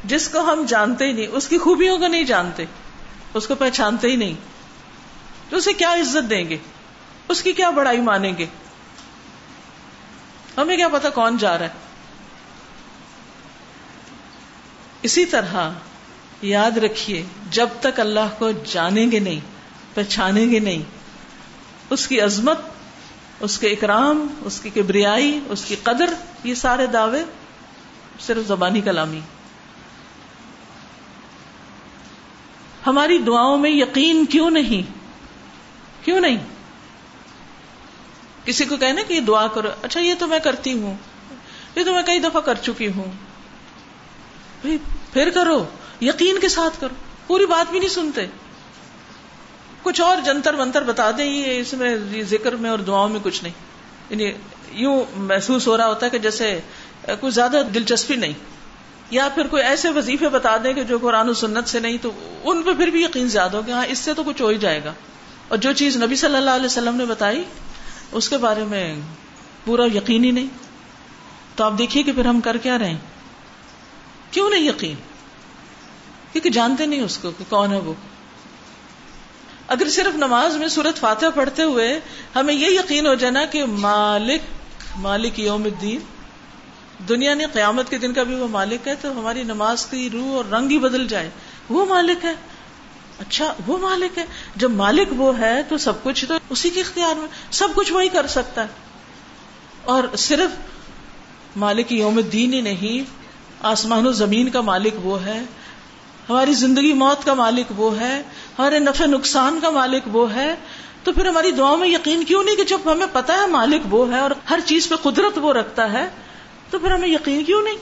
[0.05, 2.65] جس کو ہم جانتے ہی نہیں، اس کی خوبیوں کو نہیں جانتے،
[3.35, 4.35] اس کو پہچانتے ہی نہیں۔
[5.51, 6.57] تو اسے کیا عزت دیں گے؟
[7.29, 8.47] اس کی کیا بڑائی مانیں گے؟
[10.57, 11.71] ہمیں کیا پتا کون جا رہا ہے؟
[15.03, 15.71] اسی طرح
[16.43, 19.41] یاد رکھیے، جب تک اللہ کو جانیں گے نہیں،
[19.95, 20.83] پہچانیں گے نہیں،
[21.91, 22.59] اس کی عظمت،
[23.41, 27.25] اس کے اکرام، اس کی کبریائی، اس کی قدر، یہ سارے دعوے
[28.21, 29.21] صرف زبانی کلامی
[32.87, 34.93] ہماری دعاؤں میں یقین کیوں نہیں؟
[36.05, 36.37] کیوں نہیں؟
[38.45, 40.97] کسی کو کہنا کہ یہ دعا کرو اچھا یہ تو میں کرتی ہوں،
[41.77, 43.13] یہ تو میں کئی دفعہ کر چکی ہوں۔
[45.13, 45.65] پھر کرو۔
[46.01, 46.95] یقین کے ساتھ کرو۔
[47.27, 48.27] پوری بات بھی نہیں سنتے۔
[49.83, 53.43] کچھ اور جنتر منتر بتا دیں، یہ اس میں ذکر میں اور دعاؤں میں کچھ
[53.43, 53.53] نہیں۔
[54.11, 54.33] یعنی
[54.71, 56.61] یوں محسوس ہو رہا ہوتا ہے کہ جیسے
[57.21, 58.33] کچھ زیادہ دلچسپی نہیں۔
[59.11, 62.39] یا پھر کوئی ایسے وظیفے بتا دیں کہ جو قرآن و سنت سے نہیں، تو
[62.45, 64.59] ان پہ پھر بھی یقین زیادہ ہو کہ ہاں اس سے تو کچھ ہو ہی
[64.59, 64.93] جائے گا۔
[65.49, 67.45] اور جو چیز نبی صلی اللہ علیہ وسلم نے بتائی،
[68.13, 68.97] اس کے بارے میں
[69.65, 70.47] پورا یقین ہی نہیں۔
[71.57, 72.97] تو آپ دیکھیے کہ پھر ہم کر کیا رہے
[74.31, 74.95] کیوں نہیں یقین؟
[76.41, 77.95] کیونکہ جانتے نہیں اس کو کہ کون ہے وہ۔
[79.69, 82.01] اگر صرف نماز میں سورت فاتح پڑھتے ہوئے
[82.37, 84.41] ہمیں یہ یقین ہو جانا کہ مالک
[84.97, 85.99] مالک یوم الدین،
[87.09, 90.29] دنیا نے قیامت کے دن کا بھی وہ مالک ہے تو ہماری نماز کی روح
[90.29, 91.31] اور رنگ ہی بدل جائے۔
[91.71, 92.35] وہ مالک ہے۔
[93.19, 94.25] اچھا وہ مالک ہے۔
[94.57, 98.09] جب مالک وہ ہے تو سب کچھ تو اسی کے اختیار میں، سب کچھ وہی
[98.09, 98.69] کر سکتا ہے۔
[99.85, 100.51] اور صرف
[101.57, 103.11] مالک یوم الدین ہی نہیں،
[103.61, 105.43] آسمان و زمین کا مالک وہ ہے۔
[106.29, 108.23] ہماری زندگی موت کا مالک وہ ہے،
[108.59, 110.55] ہمارے نفع نقصان کا مالک وہ ہے۔
[111.05, 114.13] تو پھر ہماری دعاؤں میں یقین کیوں نہیں کہ جب ہمیں پتا ہے مالک وہ
[114.13, 116.09] ہے اور ہر چیز پہ قدرت وہ رکھتا ہے،
[116.71, 117.77] تو پھر ہمیں یقین کیوں نہیں؟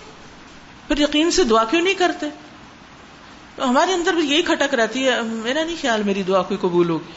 [0.88, 2.26] پھر یقین سے دعا کیوں نہیں کرتے؟
[3.56, 6.90] تو ہمارے اندر بھی یہی کھٹک رہتی ہے، میرا نہیں خیال میری دعا کوئی قبول
[6.90, 7.12] ہوگی۔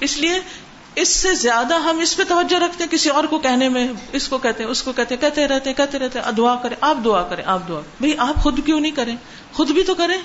[0.00, 0.40] اس لیے
[0.94, 4.28] اس سے زیادہ ہم اس پہ توجہ رکھتے ہیں، کسی اور کو کہنے میں اس
[4.28, 7.22] کو کہتے ہیں، اس کو کہتے ہیں، کہتے رہتے کہتے رہتے دعا کریں آپ دعا
[7.22, 9.16] کریں آپ دعا۔ بھائی آپ خود کیوں نہیں کریں؟
[9.52, 10.18] خود بھی تو کریں۔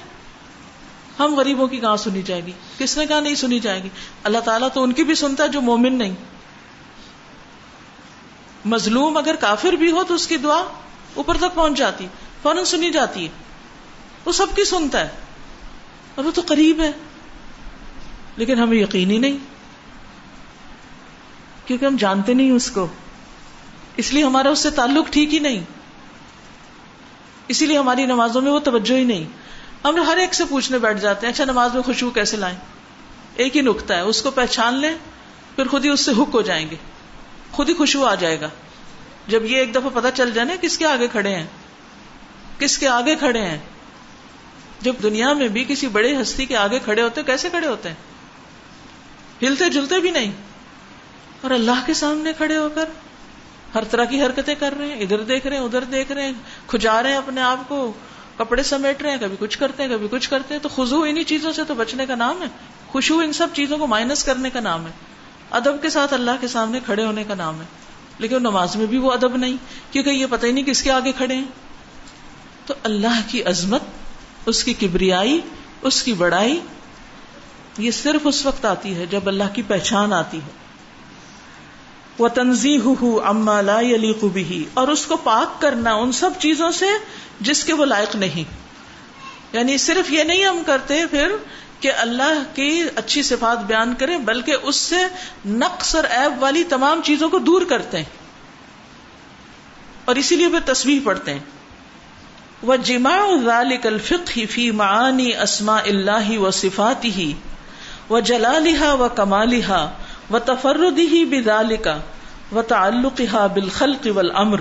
[1.20, 3.90] ہم غریبوں کی کہاں سنی جائے گی۔ کس نے کہا نہیں سنی جائے گی؟
[4.24, 6.16] اللہ تعالیٰ تو ان کی بھی سنتا ہے جو مومن نہیں۔
[8.66, 10.64] مظلوم اگر کافر بھی ہو تو اس کی دعا
[11.14, 12.08] اوپر تک پہنچ جاتی،
[12.42, 13.30] فوراً سنی جاتی ہے۔
[14.26, 15.10] وہ سب کی سنتا ہے۔
[16.16, 16.92] اور وہ تو قریب ہے۔
[18.38, 19.38] لیکن ہمیں یقین ہی نہیں۔
[21.66, 22.88] کیونکہ ہم جانتے نہیں اس کو۔
[23.98, 25.64] اس لیے ہمارا اس سے تعلق ٹھیک ہی نہیں۔
[27.48, 29.47] اسی لیے ہماری نمازوں میں وہ توجہ ہی نہیں۔
[29.86, 32.58] ہم ہر ایک سے پوچھنے بیٹھ جاتے ہیں اچھا نماز میں خوشبو کیسے لائیں؟
[33.36, 34.98] ایک ہی نقطہ ہے، اس کو پہچان لیں،
[35.56, 36.76] پھر خود ہی اس سے ہک ہو جائیں گے۔
[37.52, 38.50] خود ہی خوشبو آ جائے گا۔
[39.28, 41.46] جب یہ ایک دفعہ پتا چل جائے نا کس کے آگے کھڑے ہیں،
[42.60, 43.58] کس کے آگے کھڑے ہیں۔
[44.82, 47.96] جب دنیا میں بھی کسی بڑے ہستی کے آگے کھڑے ہوتے، کیسے کھڑے ہوتے ہیں؟
[49.42, 50.32] ہلتے جلتے بھی نہیں۔
[51.42, 52.86] اور اللہ کے سامنے کھڑے ہو کر
[53.76, 56.32] ہر طرح کی حرکتیں کر رہے ہیں، ادھر دیکھ رہے ہیں، ادھر دیکھ رہے ہیں،
[56.68, 57.94] کھجا رہے ہیں اپنے آپ کو۔
[58.38, 61.23] کپڑے سمیٹ رہے ہیں، کبھی کچھ کرتے ہیں، کبھی کچھ کرتے ہیں، تو خزو انہیں
[61.23, 62.47] چیزوں سے تو بچنے کا نام ہے۔
[62.88, 64.91] خوشبو ان سب چیزوں کو مائنس کرنے کا نام ہے۔
[65.52, 67.65] ادب کے ساتھ اللہ کے سامنے کھڑے ہونے کا نام ہے۔
[68.19, 69.58] لیکن نماز میں بھی وہ ادب نہیں،
[69.91, 71.45] کیونکہ یہ پتہ ہی نہیں کس کے آگے کھڑے ہیں۔
[72.65, 73.82] تو اللہ کی عظمت،
[74.45, 75.41] اس کی کبریائی،
[75.82, 76.60] اس کی بڑائی،
[77.78, 80.67] یہ صرف اس وقت آتی ہے جب اللہ کی پہچان آتی ہے۔
[82.18, 82.78] وہ تنظی
[83.26, 86.86] اما لا علی خوبی اور اس کو پاک کرنا ان سب چیزوں سے
[87.40, 88.44] جس کے وہ لائق نہیں۔
[89.54, 91.32] یعنی صرف یہ نہیں ہم کرتے پھر
[91.80, 94.96] کہ اللہ کی اچھی صفات بیان کریں، بلکہ اس سے
[95.46, 98.06] نقص اور ایب والی تمام چیزوں کو دور کرتے ہیں۔
[100.06, 101.40] اور اسی لیے پھر تصویر پڑھتے ہیں۔
[102.64, 107.34] وہ جمع ذالک الفق فی معانی اسما اللہ و صفاتی ہی
[108.10, 109.88] وہ جلالحا و کمالحا
[110.32, 111.98] و تفردی ہی بذالکا
[112.56, 114.60] و تعلقہ بالخلق والامر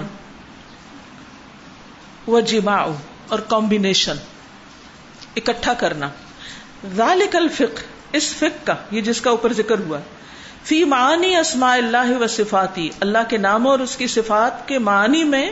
[2.28, 2.38] و
[3.28, 4.16] اور کمبینیشن
[5.36, 6.08] اکٹھا کرنا۔
[6.96, 7.80] ذالک الفق
[8.12, 9.98] اس فق کا، یہ جس کا اوپر ذکر ہوا۔
[10.64, 15.24] فی معنی اسماء اللہ و صفاتی، اللہ کے ناموں اور اس کی صفات کے معنی
[15.24, 15.50] میں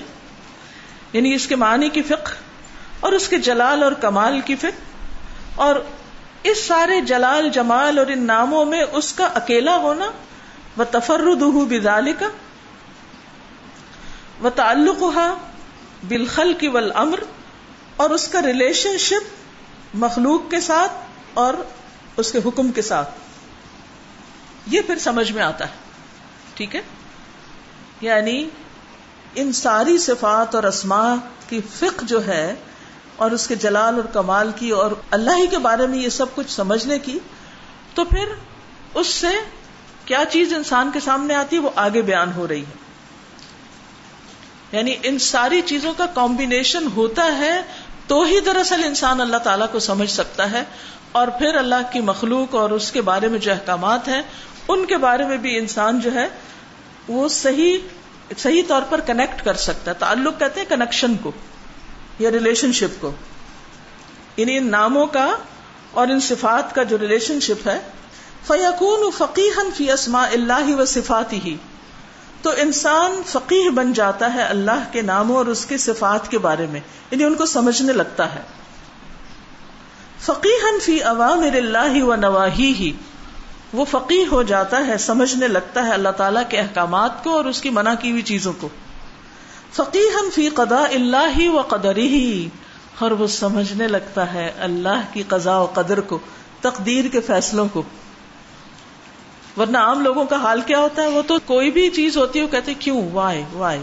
[1.12, 2.32] یعنی اس کے معنی کی فقہ
[3.00, 4.82] اور اس کے جلال اور کمال کی فقہ
[5.54, 5.76] اور
[6.44, 10.10] اس سارے جلال جمال اور ان ناموں میں اس کا اکیلا ہونا
[10.76, 12.26] وہ تفرد بدال کا
[14.40, 15.02] وہ تعلق
[16.08, 17.18] بالخل کی ول امر
[17.96, 20.92] اور اس کا ریلیشن شپ مخلوق کے ساتھ
[21.34, 21.54] اور
[22.16, 23.10] اس کے حکم کے ساتھ۔
[24.66, 25.72] یہ پھر سمجھ میں آتا ہے،
[26.54, 26.80] ٹھیک ہے؟
[28.00, 28.48] یعنی
[29.34, 31.14] ان ساری صفات اور اسماء
[31.48, 32.54] کی فقہ جو ہے
[33.16, 36.34] اور اس کے جلال اور کمال کی اور اللہ ہی کے بارے میں یہ سب
[36.34, 37.18] کچھ سمجھنے کی،
[37.94, 38.24] تو پھر
[38.94, 39.28] اس سے
[40.04, 42.84] کیا چیز انسان کے سامنے آتی؟ ہے وہ آگے بیان ہو رہی ہے۔
[44.72, 47.62] یعنی ان ساری چیزوں کا کمبینیشن ہوتا ہے،
[48.06, 50.64] تو ہی دراصل انسان اللہ تعالیٰ کو سمجھ سکتا ہے۔
[51.12, 54.22] اور پھر اللہ کی مخلوق اور اس کے بارے میں جو احکامات ہیں،
[54.68, 56.28] ان کے بارے میں بھی انسان جو ہے،
[57.08, 57.78] وہ صحیح
[58.38, 61.32] صحیح طور پر کنیکٹ کر سکتا ہے۔ تعلق کہتے ہیں کنیکشن کو۔
[62.18, 63.12] یا ریلیشن شپ کو.
[64.36, 65.36] یعنی ان ناموں کا
[65.90, 67.80] اور ان صفات کا جو ریلیشن شپ ہے
[68.46, 71.56] فیقون فقیحن فی اسما اللہ و صفات ہی
[72.42, 76.66] تو انسان فقیح بن جاتا ہے اللہ کے ناموں اور اس کی صفات کے بارے
[76.66, 78.42] میں یعنی ان کو سمجھنے لگتا ہے۔
[80.20, 82.92] فقیحن فی عوامر اللہ و نواہی ہی
[83.72, 87.60] وہ فقیح ہو جاتا ہے، سمجھنے لگتا ہے اللہ تعالیٰ کے احکامات کو اور اس
[87.60, 88.68] کی منع کی ہوئی چیزوں کو۔
[89.76, 92.48] فقیحن فی قدا اللہ و قدری ہی
[92.98, 96.18] اور وہ سمجھنے لگتا ہے اللہ کی قضاء و قدر کو،
[96.60, 97.82] تقدیر کے فیصلوں کو۔
[99.56, 102.44] ورنہ عام لوگوں کا حال کیا ہوتا ہے؟ وہ تو کوئی بھی چیز ہوتی ہے،
[102.44, 103.82] وہ کہتے کیوں؟ وائے وائے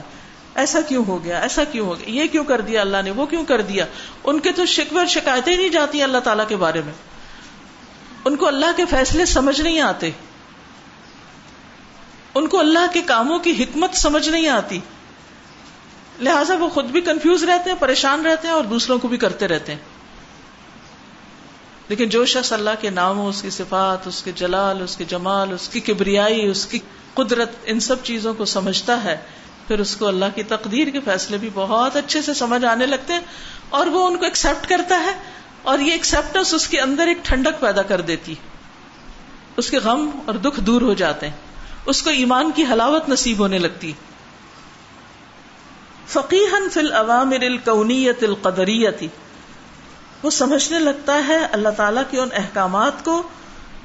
[0.56, 3.26] ایسا کیوں ہو گیا؟ ایسا کیوں ہو گیا؟ یہ کیوں کر دیا اللہ نے؟ وہ
[3.26, 3.86] کیوں کر دیا؟
[4.24, 6.94] ان کے تو شکوے اور شکایتیں نہیں جاتی اللہ تعالیٰ کے بارے میں۔
[8.26, 10.12] ان کو اللہ کے فیصلے سمجھ نہیں آتے۔
[12.36, 14.80] ان کو اللہ کے کاموں کی حکمت سمجھ نہیں آتی۔
[16.22, 19.48] لہذا وہ خود بھی کنفیوز رہتے ہیں، پریشان رہتے ہیں اور دوسروں کو بھی کرتے
[19.48, 19.80] رہتے ہیں۔
[21.88, 25.54] لیکن جو شخص اللہ کے ناموں اس کی صفات، اس کے جلال، اس کے جمال،
[25.54, 26.80] اس کی کبریائی، اس کی
[27.14, 29.18] قدرت، ان سب چیزوں کو سمجھتا ہے،
[29.68, 33.14] پھر اس کو اللہ کی تقدیر کے فیصلے بھی بہت اچھے سے سمجھ آنے لگتے
[33.14, 33.20] ہیں
[33.70, 35.12] اور وہ ان کو ایکسپٹ کرتا ہے
[35.62, 38.36] اور یہ ایکسپٹنس اس کے اندر ایک ٹھنڈک پیدا کر دیتی
[39.58, 41.36] اس کے غم اور دکھ دور ہو جاتے ہیں۔
[41.86, 43.94] اس کو ایمان کی حلاوت نصیب ہونے لگتی
[46.08, 49.08] فقیحن فل عوامر القونیت القدریتی
[50.24, 53.24] وہ سمجھنے لگتا ہے اللہ تعالیٰ کے ان احکامات کو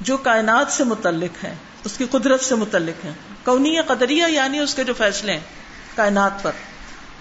[0.01, 3.13] جو کائنات سے متعلق ہے اس کی قدرت سے متعلق ہیں۔
[3.45, 5.39] کونیا قدریہ یعنی اس کے جو فیصلے ہیں
[5.95, 6.51] کائنات پر۔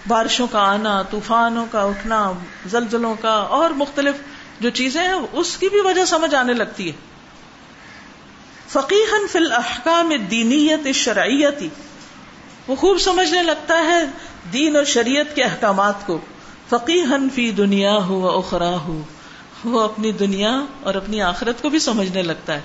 [0.08, 2.32] بارشوں کا آنا، طوفانوں کا اٹھنا،
[2.66, 4.14] زلزلوں کا اور مختلف
[4.60, 6.92] جو چیزیں ہیں، اس کی بھی وجہ سمجھ آنے لگتی ہے۔
[8.68, 11.68] فقیحن فی الاحکام دینیت شرعیتی
[12.66, 14.04] وہ خوب سمجھنے لگتا ہے
[14.52, 16.18] دین اور شریعت کے احکامات کو
[16.68, 19.02] فقیحن فی دنیا ہو اخرا ہو،
[19.64, 22.60] وہ اپنی دنیا اور اپنی آخرت کو بھی سمجھنے لگتا ہے۔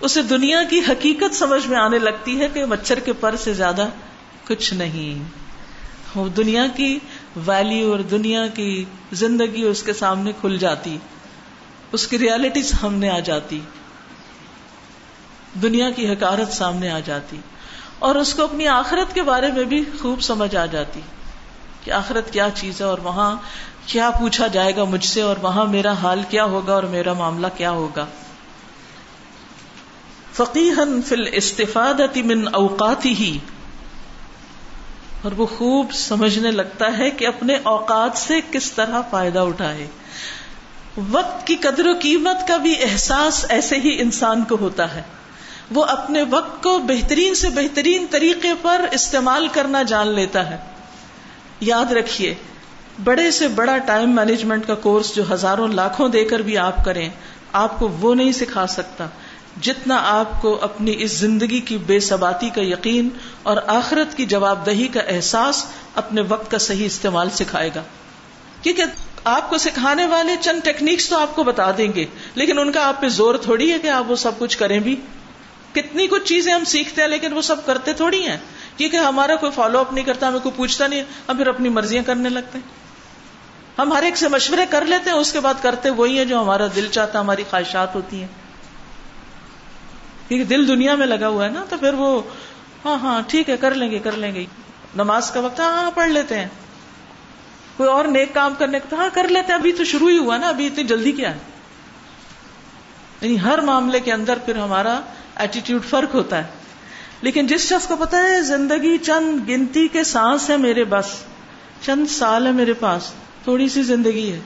[0.00, 3.88] اسے دنیا کی حقیقت سمجھ میں آنے لگتی ہے کہ مچھر کے پر سے زیادہ
[4.46, 5.24] کچھ نہیں۔
[6.14, 6.98] وہ دنیا کی
[7.46, 10.98] ویلیو اور دنیا کی زندگی اس کے سامنے کھل جاتی،
[11.92, 13.60] اس کی ریالٹی سامنے آ جاتی۔
[15.62, 17.36] دنیا کی حکارت سامنے آ جاتی۔
[18.00, 21.00] اور اس کو اپنی آخرت کے بارے میں بھی خوب سمجھ آ جاتی
[21.84, 23.36] کہ آخرت کیا چیز ہے اور وہاں
[23.86, 27.46] کیا پوچھا جائے گا مجھ سے اور وہاں میرا حال کیا ہوگا اور میرا معاملہ
[27.56, 28.06] کیا ہوگا۔
[30.32, 33.38] فقیحن فل استفاد من اوقات ہی
[35.22, 39.86] اور وہ خوب سمجھنے لگتا ہے کہ اپنے اوقات سے کس طرح فائدہ اٹھائے۔
[41.10, 45.02] وقت کی قدر و قیمت کا بھی احساس ایسے ہی انسان کو ہوتا ہے۔
[45.70, 50.56] وہ اپنے وقت کو بہترین سے بہترین طریقے پر استعمال کرنا جان لیتا ہے۔
[51.60, 52.34] یاد رکھیے،
[53.04, 57.08] بڑے سے بڑا ٹائم مینجمنٹ کا کورس جو ہزاروں لاکھوں دے کر بھی آپ کریں،
[57.52, 59.06] آپ کو وہ نہیں سکھا سکتا
[59.60, 63.08] جتنا آپ کو اپنی اس زندگی کی بے ثباتی کا یقین
[63.42, 67.82] اور آخرت کی جواب دہی کا احساس اپنے وقت کا صحیح استعمال سکھائے گا۔
[68.62, 68.82] کیونکہ
[69.24, 72.04] آپ کو سکھانے والے چند ٹیکنیکس تو آپ کو بتا دیں گے،
[72.34, 74.96] لیکن ان کا آپ پہ زور تھوڑی ہے کہ آپ وہ سب کچھ کریں بھی۔
[75.72, 78.36] کتنی کچھ چیزیں ہم سیکھتے ہیں لیکن وہ سب کرتے تھوڑی ہیں۔
[78.76, 82.02] کیونکہ ہمارا کوئی فالو اپ نہیں کرتا، ہمیں کوئی پوچھتا نہیں، ہم پھر اپنی مرضیاں
[82.02, 82.80] کرنے لگتے ہیں۔
[83.78, 86.40] ہم ہر ایک سے مشورے کر لیتے ہیں، اس کے بعد کرتے وہی ہیں جو
[86.40, 88.28] ہمارا دل چاہتا، ہماری خواہشات ہوتی ہیں۔
[90.28, 92.22] کیونکہ دل دنیا میں لگا ہوا ہے نا، تو پھر وہ
[92.84, 94.46] ہاں ہاں ٹھیک ہے، کر لیں گے، کر لیں گے۔
[94.96, 96.48] نماز کا وقت ہاں ہاں پڑھ لیتے ہیں۔
[97.76, 100.36] کوئی اور نیک کام کرنے کا ہاں کر لیتے ہیں۔ ابھی تو شروع ہی ہوا
[100.36, 101.38] نا، ابھی اتنی جلدی کیا ہے؟
[103.20, 105.00] یعنی ہر معاملے کے اندر پھر ہمارا
[105.40, 106.60] ایٹیٹیوڈ فرق ہوتا ہے۔
[107.22, 111.06] لیکن جس شخص کو پتا ہے زندگی چند گنتی کے سانس ہے میرے بس،
[111.80, 113.12] چند سال ہے میرے پاس،
[113.44, 114.40] تھوڑی سی زندگی ہے۔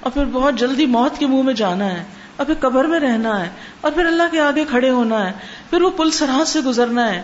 [0.00, 2.04] اور پھر بہت جلدی موت کے منہ میں جانا ہے،
[2.36, 5.32] اور پھر قبر میں رہنا ہے، اور پھر اللہ کے آگے کھڑے ہونا ہے،
[5.70, 7.22] پھر وہ پل سرحد سے گزرنا ہے۔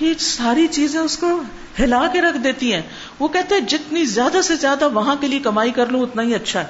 [0.00, 1.42] یہ ساری چیزیں اس کو
[1.80, 2.82] ہلا کے رکھ دیتی ہیں۔
[3.18, 6.34] وہ کہتے ہیں، جتنی زیادہ سے زیادہ وہاں کے لیے کمائی کر لوں، اتنا ہی
[6.34, 6.66] اچھا ہے۔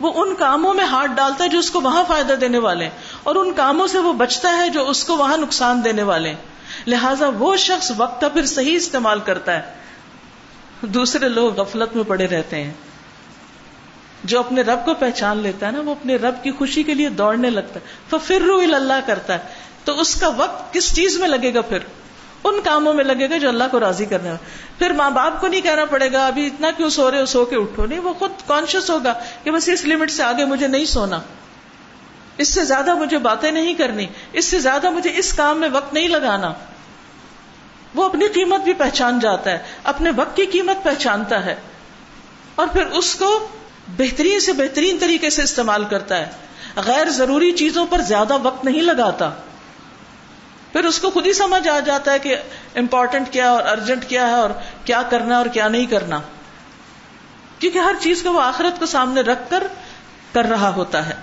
[0.00, 2.88] وہ ان کاموں میں ہاتھ ڈالتا ہے جو اس کو وہاں فائدہ دینے والے
[3.22, 6.34] اور ان کاموں سے وہ بچتا ہے جو اس کو وہاں نقصان دینے والے
[6.86, 9.72] لہذا وہ شخص وقت کا پھر صحیح استعمال کرتا ہے۔
[10.82, 12.74] دوسرے لوگ غفلت میں پڑے رہتے ہیں۔
[14.24, 17.08] جو اپنے رب کو پہچان لیتا ہے نا، وہ اپنے رب کی خوشی کے لیے
[17.08, 19.38] دوڑنے لگتا ہے۔ پھر رو اللہ کرتا ہے۔
[19.84, 21.78] تو اس کا وقت کس چیز میں لگے گا پھر؟
[22.44, 24.32] ان کاموں میں لگے گا جو اللہ کو راضی کرنے
[24.78, 27.44] پھر ماں باپ کو نہیں کہنا پڑے گا، ابھی اتنا کیوں سو رہے ہو؟ سو
[27.44, 30.84] کے اٹھو۔ نہیں، وہ خود کانشیس ہوگا کہ بس اس لمٹ سے آگے مجھے نہیں
[30.84, 31.20] سونا۔
[32.38, 35.94] اس سے زیادہ مجھے باتیں نہیں کرنی۔ اس سے زیادہ مجھے اس کام میں وقت
[35.94, 36.52] نہیں لگانا۔
[37.94, 41.54] وہ اپنی قیمت بھی پہچان جاتا ہے، اپنے وقت کی قیمت پہچانتا ہے۔
[42.54, 43.48] اور پھر اس کو
[43.96, 46.26] بہترین سے بہترین طریقے سے استعمال کرتا ہے۔
[46.76, 49.30] غیر ضروری چیزوں پر زیادہ وقت نہیں لگاتا۔
[50.72, 52.36] پھر اس کو خود ہی سمجھ آ جاتا ہے کہ
[52.74, 54.50] امپورٹنٹ کیا اور ارجنٹ کیا ہے اور
[54.84, 56.20] کیا کرنا اور کیا نہیں کرنا۔
[57.58, 59.66] کیونکہ ہر چیز کو وہ آخرت کو سامنے رکھ کر
[60.32, 61.14] کر رہا ہوتا ہے۔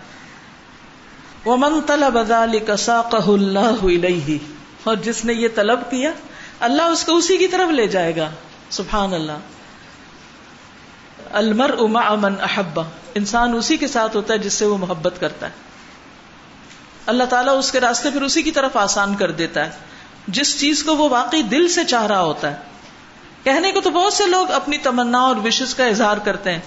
[1.45, 3.85] وہ من طلب اللہ
[4.83, 6.11] اور جس نے یہ طلب کیا،
[6.59, 8.29] اللہ اس کو اسی کی طرف لے جائے گا۔
[8.69, 9.31] سبحان اللہ
[11.31, 12.83] المر اما امن احبا
[13.15, 15.51] انسان اسی کے ساتھ ہوتا ہے جس سے وہ محبت کرتا ہے۔
[17.05, 19.71] اللہ تعالیٰ اس کے راستے پھر اسی کی طرف آسان کر دیتا ہے۔
[20.27, 22.55] جس چیز کو وہ واقعی دل سے چاہ رہا ہوتا ہے۔
[23.43, 26.59] کہنے کو تو بہت سے لوگ اپنی تمنا اور وشز کا اظہار کرتے ہیں۔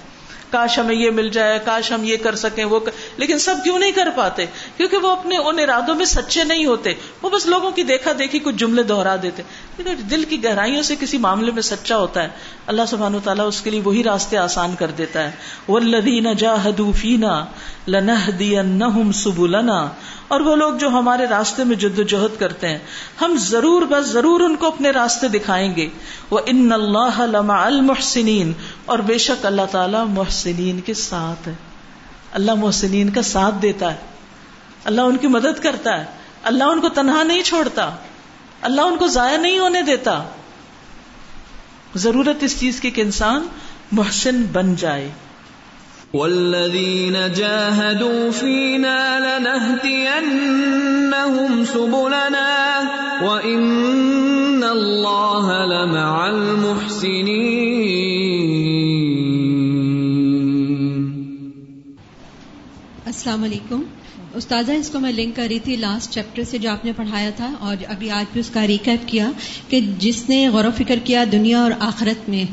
[0.50, 2.90] کاش ہمیں یہ مل جائے، کاش ہم یہ کر سکیں، وہ کر...
[3.16, 4.46] لیکن سب کیوں نہیں کر پاتے؟
[4.76, 8.38] کیونکہ وہ اپنے ان ارادوں میں سچے نہیں ہوتے۔ وہ بس لوگوں کی دیکھا دیکھی
[8.38, 9.42] کچھ جملے دوہرا دیتے۔
[9.78, 12.28] جی، دل کی گہرائیوں سے کسی معاملے میں سچا ہوتا ہے،
[12.66, 15.30] اللہ سبحان و تعالیٰ اس کے لیے وہی راستے آسان کر دیتا ہے۔
[15.68, 17.44] وہ لدین جا حدوفینا
[17.88, 19.88] لنہ سبلنا۔
[20.28, 22.78] اور وہ لوگ جو ہمارے راستے میں جد و جہد کرتے ہیں،
[23.20, 25.88] ہم ضرور بس ضرور ان کو اپنے راستے دکھائیں گے۔
[26.30, 28.52] وہ ان اللہ لما المحسنین
[28.84, 31.54] اور بے شک اللہ تعالی محسنین کے ساتھ ہے۔
[32.32, 33.98] اللہ محسنین کا ساتھ دیتا ہے۔
[34.84, 36.04] اللہ ان کی مدد کرتا ہے۔
[36.42, 37.90] اللہ ان کو تنہا نہیں چھوڑتا۔
[38.62, 40.22] اللہ ان کو ضائع نہیں ہونے دیتا۔
[41.96, 43.46] ضرورت اس چیز کی کہ انسان
[43.92, 45.10] محسن بن جائے۔
[46.14, 50.24] والذين جاهدوا فينا لنهدينهم
[51.72, 52.80] سبلنا
[53.22, 57.18] وإن الله لمع المحسنين
[63.06, 63.82] السلام علیکم۔
[64.38, 67.30] استاذہ، اس کو میں لنک کر رہی تھی لاسٹ چیپٹر سے جو آپ نے پڑھایا
[67.36, 69.30] تھا، اور ابھی آج بھی اس کا ریکیپ کیا
[69.68, 72.44] کہ جس نے غور و فکر کیا دنیا اور آخرت میں،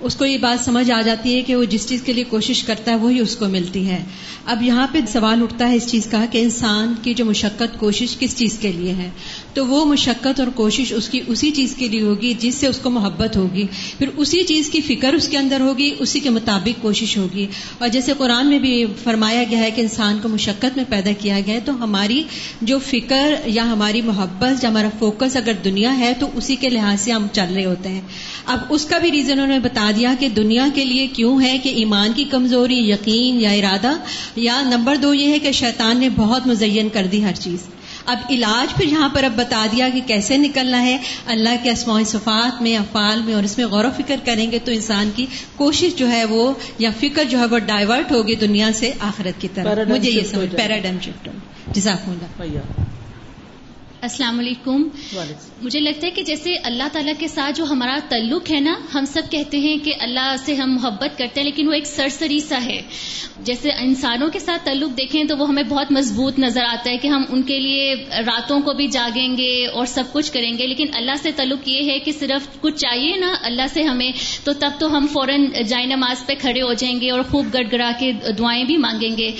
[0.00, 2.62] اس کو یہ بات سمجھ آ جاتی ہے کہ وہ جس چیز کے لیے کوشش
[2.64, 4.02] کرتا ہے وہی اس کو ملتی ہے۔
[4.44, 8.16] اب یہاں پہ سوال اٹھتا ہے اس چیز کا کہ انسان کی جو مشقت، کوشش
[8.18, 9.08] کس چیز کے لیے ہے؟
[9.54, 12.78] تو وہ مشقت اور کوشش اس کی اسی چیز کے لیے ہوگی جس سے اس
[12.78, 13.66] کو محبت ہوگی۔
[13.98, 17.46] پھر اسی چیز کی فکر اس کے اندر ہوگی، اسی کے مطابق کوشش ہوگی۔
[17.78, 21.40] اور جیسے قرآن میں بھی فرمایا گیا ہے کہ انسان کو مشقت میں پیدا کیا
[21.46, 22.22] گیا ہے، تو ہماری
[22.62, 27.00] جو فکر یا ہماری محبت یا ہمارا فوکس اگر دنیا ہے، تو اسی کے لحاظ
[27.00, 28.00] سے ہم چل رہے ہوتے ہیں۔
[28.46, 31.58] اب اس کا بھی ریزن انہوں نے بتا دیا کہ دنیا کے لیے کیوں ہے
[31.62, 33.92] کہ ایمان کی کمزوری، یقین یا ارادہ۔
[34.36, 37.58] یا نمبر دو یہ ہے کہ شیطان نے بہت مزین کر دی ہر چیز۔
[38.06, 42.02] اب علاج پھر یہاں پر اب بتا دیا کہ کیسے نکلنا ہے۔ اللہ کے اسماء
[42.06, 45.26] صفات میں افعال میں اور اس میں غور و فکر کریں گے تو انسان کی
[45.56, 49.48] کوشش جو ہے وہ یا فکر جو ہے وہ ڈائیورٹ ہوگی دنیا سے آخرت کی
[49.54, 51.28] طرف۔ مجھے یہ سمجھ۔ پیراڈم شفٹ
[51.72, 52.91] جزاک اللہ۔
[54.02, 54.82] السلام علیکم۔
[55.62, 59.04] مجھے لگتا ہے کہ جیسے اللہ تعالیٰ کے ساتھ جو ہمارا تعلق ہے نا ہم
[59.04, 62.64] سب کہتے ہیں کہ اللہ سے ہم محبت کرتے ہیں لیکن وہ ایک سرسری سا
[62.64, 62.82] ہے۔
[63.40, 67.08] جیسے انسانوں کے ساتھ تعلق دیکھیں تو وہ ہمیں بہت مضبوط نظر آتا ہے کہ
[67.08, 67.94] ہم ان کے لیے
[68.26, 71.90] راتوں کو بھی جاگیں گے اور سب کچھ کریں گے۔ لیکن اللہ سے تعلق یہ
[71.90, 74.12] ہے کہ صرف کچھ چاہیے نا اللہ سے ہمیں
[74.44, 77.64] تو تب تو ہم فوراً جائے نماز پہ کھڑے ہو جائیں گے اور خوب گڑ
[77.72, 79.30] گڑا کے دعائیں بھی مانگیں گے۔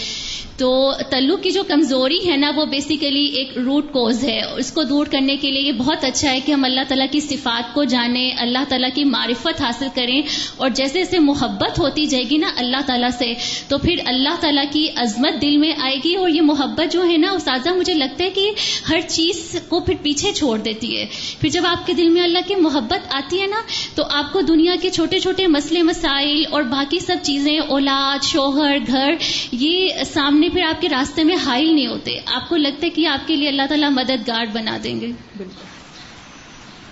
[0.57, 4.83] تو تعلق کی جو کمزوری ہے نا، وہ بیسیکلی ایک روٹ کوز ہے۔ اس کو
[4.83, 7.85] دور کرنے کے لیے یہ بہت اچھا ہے کہ ہم اللہ تعالیٰ کی صفات کو
[7.85, 10.23] جانیں، اللہ تعالیٰ کی معرفت حاصل کریں۔
[10.57, 13.33] اور جیسے جیسے محبت ہوتی جائے گی نا اللہ تعالیٰ سے،
[13.69, 17.17] تو پھر اللہ تعالیٰ کی عظمت دل میں آئے گی۔ اور یہ محبت جو ہے
[17.17, 18.51] نا، استاذہ، مجھے لگتا ہے کہ
[18.89, 21.07] ہر چیز کو پھر پیچھے چھوڑ دیتی ہے۔
[21.41, 23.57] پھر جب آپ کے دل میں اللہ کی محبت آتی ہے نا،
[23.95, 28.77] تو آپ کو دنیا کے چھوٹے چھوٹے مسئلے، مسائل اور باقی سب چیزیں، اولاد، شوہر،
[28.87, 29.15] گھر،
[29.53, 29.89] یہ
[30.23, 33.29] سامنے پھر آپ کے راستے میں حائل نہیں ہوتے۔ آپ کو لگتا ہے کہ آپ
[33.29, 35.13] کے لیے اللہ تعالیٰ مددگار بنا دیں گے۔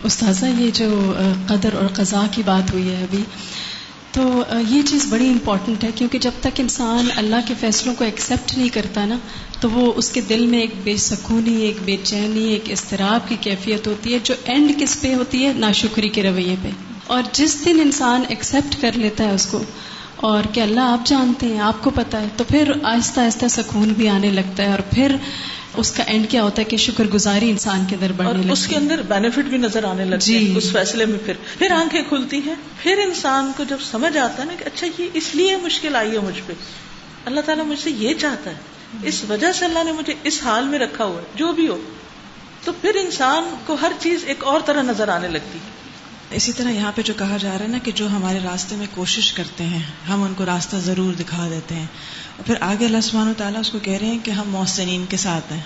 [0.05, 1.15] استاذہ، یہ جو
[1.47, 3.23] قدر اور قضاء کی بات ہوئی ہے ابھی،
[4.13, 8.59] تو یہ چیز بڑی امپورٹنٹ ہے، کیونکہ جب تک انسان اللہ کے فیصلوں کو ایکسیپٹ
[8.59, 9.17] نہیں کرتا نا،
[9.61, 13.37] تو وہ اس کے دل میں ایک بے سکونی، ایک بے چینی، ایک اضطراب کی
[13.41, 16.69] کیفیت ہوتی ہے، جو اینڈ کس پہ ہوتی ہے؟ ناشکری کے رویے پہ۔
[17.07, 19.63] اور جس دن انسان ایکسیپٹ کر لیتا ہے اس کو
[20.21, 23.89] اور کہ اللہ آپ جانتے ہیں آپ کو پتا ہے۔ تو پھر آہستہ آہستہ سکون
[23.89, 25.17] بھی آنے لگتا ہے اور پھر
[25.77, 28.67] اس کا اینڈ کیا ہوتا ہے کہ شکر گزاری انسان کے اندر بڑھنے لگتی اس
[28.67, 32.03] کے اندر بینیفٹ بھی نظر آنے لگتے جی۔ ہیں۔ اس فیصلے میں پھر پھر آنکھیں
[32.09, 35.57] کھلتی ہیں۔ پھر انسان کو جب سمجھ آتا ہے نا کہ اچھا یہ اس لیے
[35.57, 36.53] مشکل آئی ہے مجھ پہ۔
[37.25, 38.57] اللہ تعالیٰ مجھ سے یہ چاہتا ہے۔
[39.03, 41.81] اس وجہ سے اللہ نے مجھے اس حال میں رکھا ہوا ہے جو بھی ہو۔
[42.65, 45.81] تو پھر انسان کو ہر چیز ایک اور طرح نظر آنے لگتی ہے۔
[46.31, 48.87] اسی طرح یہاں پہ جو کہا جا رہا ہے نا کہ جو ہمارے راستے میں
[48.95, 51.87] کوشش کرتے ہیں، ہم ان کو راستہ ضرور دکھا دیتے ہیں۔
[52.37, 55.05] اور پھر آگے اللہ سبحانہ و تعالیٰ اس کو کہہ رہے ہیں کہ ہم محسنین
[55.09, 55.61] کے ساتھ ہیں۔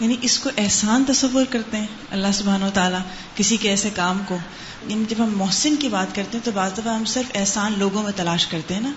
[0.00, 3.00] یعنی اس کو احسان تصور کرتے ہیں اللہ سبحانہ و تعالیٰ
[3.34, 4.38] کسی کے ایسے کام کو۔
[4.86, 8.02] یعنی جب ہم محسن کی بات کرتے ہیں تو بعض دفعہ ہم صرف احسان لوگوں
[8.02, 8.92] میں تلاش کرتے ہیں نا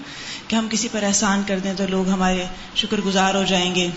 [0.48, 2.46] کہ ہم کسی پر احسان کر دیں تو لوگ ہمارے
[2.76, 3.90] شکر گزار ہو جائیں گے۔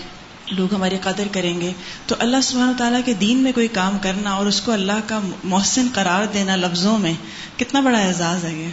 [0.51, 1.71] لوگ ہماری قدر کریں گے۔
[2.07, 5.19] تو اللہ سبحانہ تعالیٰ کے دین میں کوئی کام کرنا اور اس کو اللہ کا
[5.43, 7.13] محسن قرار دینا لفظوں میں
[7.57, 8.67] کتنا بڑا اعزاز ہے یہ۔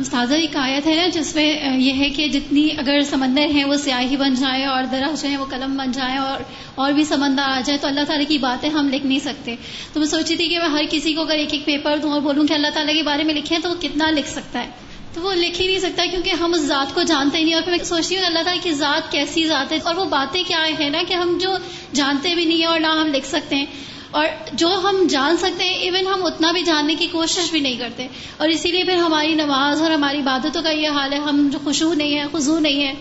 [0.00, 3.74] استاذہ ایک آیت ہے نا جس میں یہ ہے کہ جتنی اگر سمندر ہیں وہ
[3.74, 6.40] سیاہی بن جائیں اور درخت ہیں وہ قلم بن جائیں اور
[6.74, 9.56] اور بھی سمندر آ جائے تو اللہ تعالیٰ کی باتیں ہم لکھ نہیں سکتے۔
[9.92, 12.20] تو میں سوچی تھی کہ میں ہر کسی کو اگر ایک ایک پیپر دوں اور
[12.20, 14.87] بولوں کہ اللہ تعالیٰ کے بارے میں لکھیں تو وہ کتنا لکھ سکتا ہے۔
[15.18, 17.72] تو وہ لکھ ہی نہیں سکتا کیونکہ ہم اس ذات کو جانتے نہیں اور پھر
[17.72, 20.90] میں سوچتی ہوں اللہ تعالیٰ کی ذات کیسی ذات ہے اور وہ باتیں کیا ہیں
[20.90, 21.56] نا کہ ہم جو
[21.92, 23.66] جانتے بھی نہیں ہیں اور نہ ہم لکھ سکتے ہیں
[24.10, 27.76] اور جو ہم جان سکتے ہیں ایون ہم اتنا بھی جاننے کی کوشش بھی نہیں
[27.76, 31.48] کرتے اور اسی لیے پھر ہماری نماز اور ہماری عبادتوں کا یہ حال ہے، ہم
[31.52, 32.94] جو خوشبو نہیں ہے خزو نہیں ہے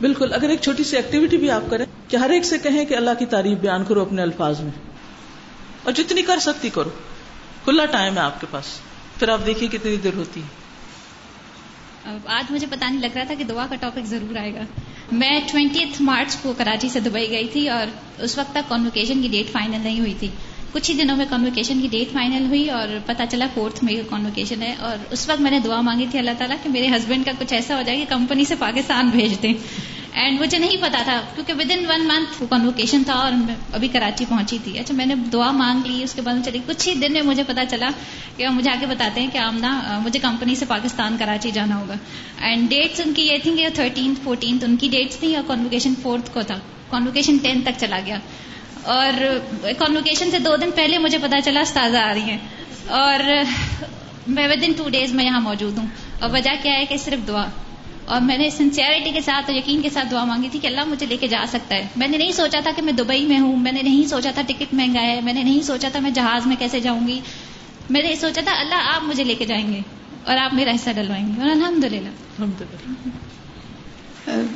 [0.00, 2.94] بالکل، اگر ایک چھوٹی سی ایکٹیویٹی بھی آپ کریں کہ ہر ایک سے کہیں کہ
[2.94, 4.70] اللہ کی تعریف بیان کرو اپنے الفاظ میں۔
[5.82, 6.90] اور جتنی کر سکتی کرو۔
[7.64, 8.64] کھلا ٹائم ہے آپ کے پاس۔
[9.18, 10.63] پھر آپ دیکھیے کتنی دیر ہوتی ہے۔
[12.26, 14.60] آج مجھے پتا نہیں لگ رہا تھا کہ دعا کا ٹاپک ضرور آئے گا۔
[15.12, 17.86] میں ٹوینٹی مارچ کو کراچی سے دبئی گئی تھی اور
[18.18, 20.28] اس وقت تک کانوکیشن کی ڈیٹ فائنل نہیں ہوئی تھی۔
[20.72, 24.62] کچھ ہی دنوں میں کانوکیشن کی ڈیٹ فائنل ہوئی اور پتا چلا فورتھ میں کانوکیشن
[24.62, 27.32] ہے اور اس وقت میں نے دعا مانگی تھی اللہ تعالیٰ کہ میرے ہسبینڈ کا
[27.38, 29.54] کچھ ایسا ہو جائے کہ کمپنی سے پاکستان بھیج دیں۔
[30.14, 33.88] اینڈ مجھے نہیں پتا تھا، کیونکہ within one month convocation تھا اور میں ابھی
[33.88, 36.94] کراچی پہنچی تھی۔ اچھا میں نے دعا مانگ لی، اس کے بعد چلی۔ کچھ ہی
[36.94, 37.88] دن میں مجھے پتا چلا
[38.36, 41.94] کہ مجھے آگے بتاتے ہیں کہ آمنا مجھے کمپنی سے پاکستان، کراچی جانا ہوگا۔
[42.38, 45.94] اینڈ ڈیٹس ان کی یہ تھیں کہ تھرٹینتھ فورٹینتھ ان کی ڈیٹس تھیں اور کنوکیشن
[46.02, 46.54] فورتھ کو تھا۔
[46.90, 48.18] کنوکیشن ٹینتھ تک چلا گیا۔
[48.82, 49.12] اور
[49.78, 52.38] کنوکیشن سے دو دن پہلے مجھے پتا چلا، استاذہ آ رہی ہیں۔
[52.88, 53.44] اور
[54.26, 55.86] میں ود ان ٹو ڈیز میں یہاں موجود ہوں۔
[56.20, 57.46] اور وجہ کیا ہے کہ صرف دعا۔
[58.04, 60.80] اور میں نے سنسیئرٹی کے ساتھ اور یقین کے ساتھ دعا مانگی تھی کہ اللہ
[60.86, 63.38] مجھے لے کے جا سکتا ہے۔ میں نے نہیں سوچا تھا کہ میں دبئی میں
[63.38, 66.10] ہوں، میں نے نہیں سوچا تھا ٹکٹ مہنگا ہے، میں نے نہیں سوچا تھا میں
[66.10, 67.20] جہاز میں کیسے جاؤں گی۔
[67.90, 69.80] میں نے سوچا تھا اللہ، آپ مجھے لے کے جائیں گے
[70.24, 72.08] اور آپ میرا حصہ ڈلوائیں گے۔ اور الحمد للہ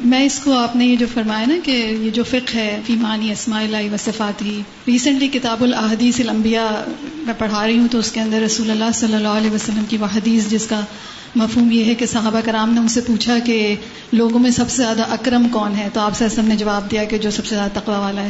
[0.05, 3.33] میں اس کو، آپ نے یہ جو فرمایا نا کہ یہ جو فقہ ہے فیمانی
[3.33, 6.71] اسماء اللہ و صفاتی ریسنٹلی کتاب الحدیث الانبیاء
[7.15, 9.97] میں پڑھا رہی ہوں تو اس کے اندر رسول اللہ صلی اللہ علیہ وسلم کی
[9.97, 10.81] وہ حدیث، جس کا
[11.37, 13.75] مفہوم یہ ہے کہ صحابہ کرام نے ان سے پوچھا کہ
[14.13, 17.19] لوگوں میں سب سے زیادہ اکرم کون ہے؟ تو آپ سے نے جواب دیا کہ
[17.19, 18.29] جو سب سے زیادہ تقوی والا ہے۔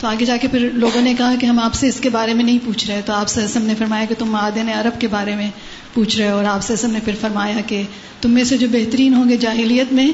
[0.00, 2.34] تو آگے جا کے پھر لوگوں نے کہا کہ ہم آپ سے اس کے بارے
[2.34, 5.36] میں نہیں پوچھ رہے۔ تو آپ سے نے فرمایا کہ تم معدن عرب کے بارے
[5.36, 5.50] میں
[5.94, 7.82] پوچھ رہے ہو۔ اور آپ سے نے پھر فرمایا کہ
[8.20, 10.08] تم میں سے جو بہترین ہوں گے جاہلیت میں،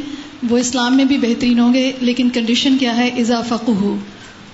[0.51, 3.97] وہ اسلام میں بھی بہترین ہوں گے، لیکن کنڈیشن کیا ہے؟ اضافہ ہو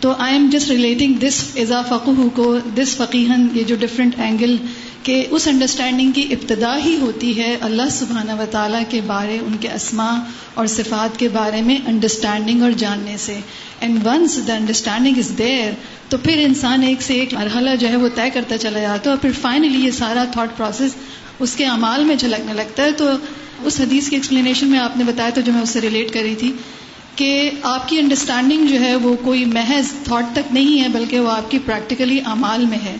[0.00, 1.94] تو I am just relating this اضافہ
[2.34, 4.56] کو دس فقیحن یہ جو ڈفرینٹ اینگل
[5.02, 9.56] کہ اس انڈرسٹینڈنگ کی ابتدا ہی ہوتی ہے اللہ سبحانہ و تعالیٰ کے بارے، ان
[9.60, 10.14] کے اسماء
[10.54, 13.40] اور صفات کے بارے میں انڈرسٹینڈنگ اور جاننے سے۔
[13.80, 15.72] And once the understanding is there
[16.08, 19.10] تو پھر انسان ایک سے ایک مرحلہ جو ہے وہ طے کرتا چلا جاتا ہے
[19.10, 20.94] اور پھر فائنلی یہ سارا تھاٹ پروسیس
[21.38, 23.08] اس کے اعمال میں جھلکنے لگتا ہے۔ تو
[23.64, 26.20] اس حدیث کی ایکسپلینیشن میں آپ نے بتایا تو جو میں اس سے ریلیٹ کر
[26.20, 26.52] رہی تھی
[27.16, 31.30] کہ آپ کی انڈرسٹینڈنگ جو ہے وہ کوئی محض تھاٹ تک نہیں ہے، بلکہ وہ
[31.30, 32.96] آپ کی پریکٹیکلی اعمال میں ہے۔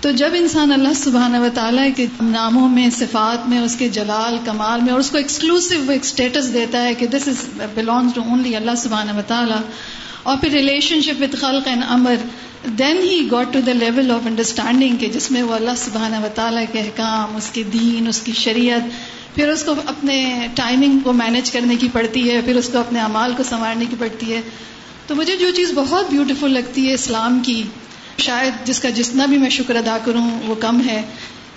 [0.00, 4.36] تو جب انسان اللہ سبحانہ و تعالیٰ کے ناموں میں، صفات میں، اس کے جلال،
[4.44, 7.44] کمال میں، اور اس کو ایکسکلوسو ایک اسٹیٹس دیتا ہے کہ this is
[7.74, 9.60] belongs to only اللہ سبحانہ و تعالیٰ
[10.22, 12.14] اور پھر ریلیشن شپ وتھ خلق and Amar
[12.78, 16.28] then he got to the level of understanding کہ جس میں وہ اللہ سبحانہ و
[16.34, 21.12] تعالیٰ کے احکام، اس کے دین، اس کی شریعت، پھر اس کو اپنے ٹائمنگ کو
[21.12, 24.40] مینج کرنے کی پڑتی ہے، پھر اس کو اپنے اعمال کو سنوارنے کی پڑتی ہے۔
[25.06, 27.62] تو مجھے جو چیز بہت بیوٹیفل لگتی ہے اسلام کی
[28.18, 31.02] شاید جس کا جتنا بھی میں شکر ادا کروں وہ کم ہے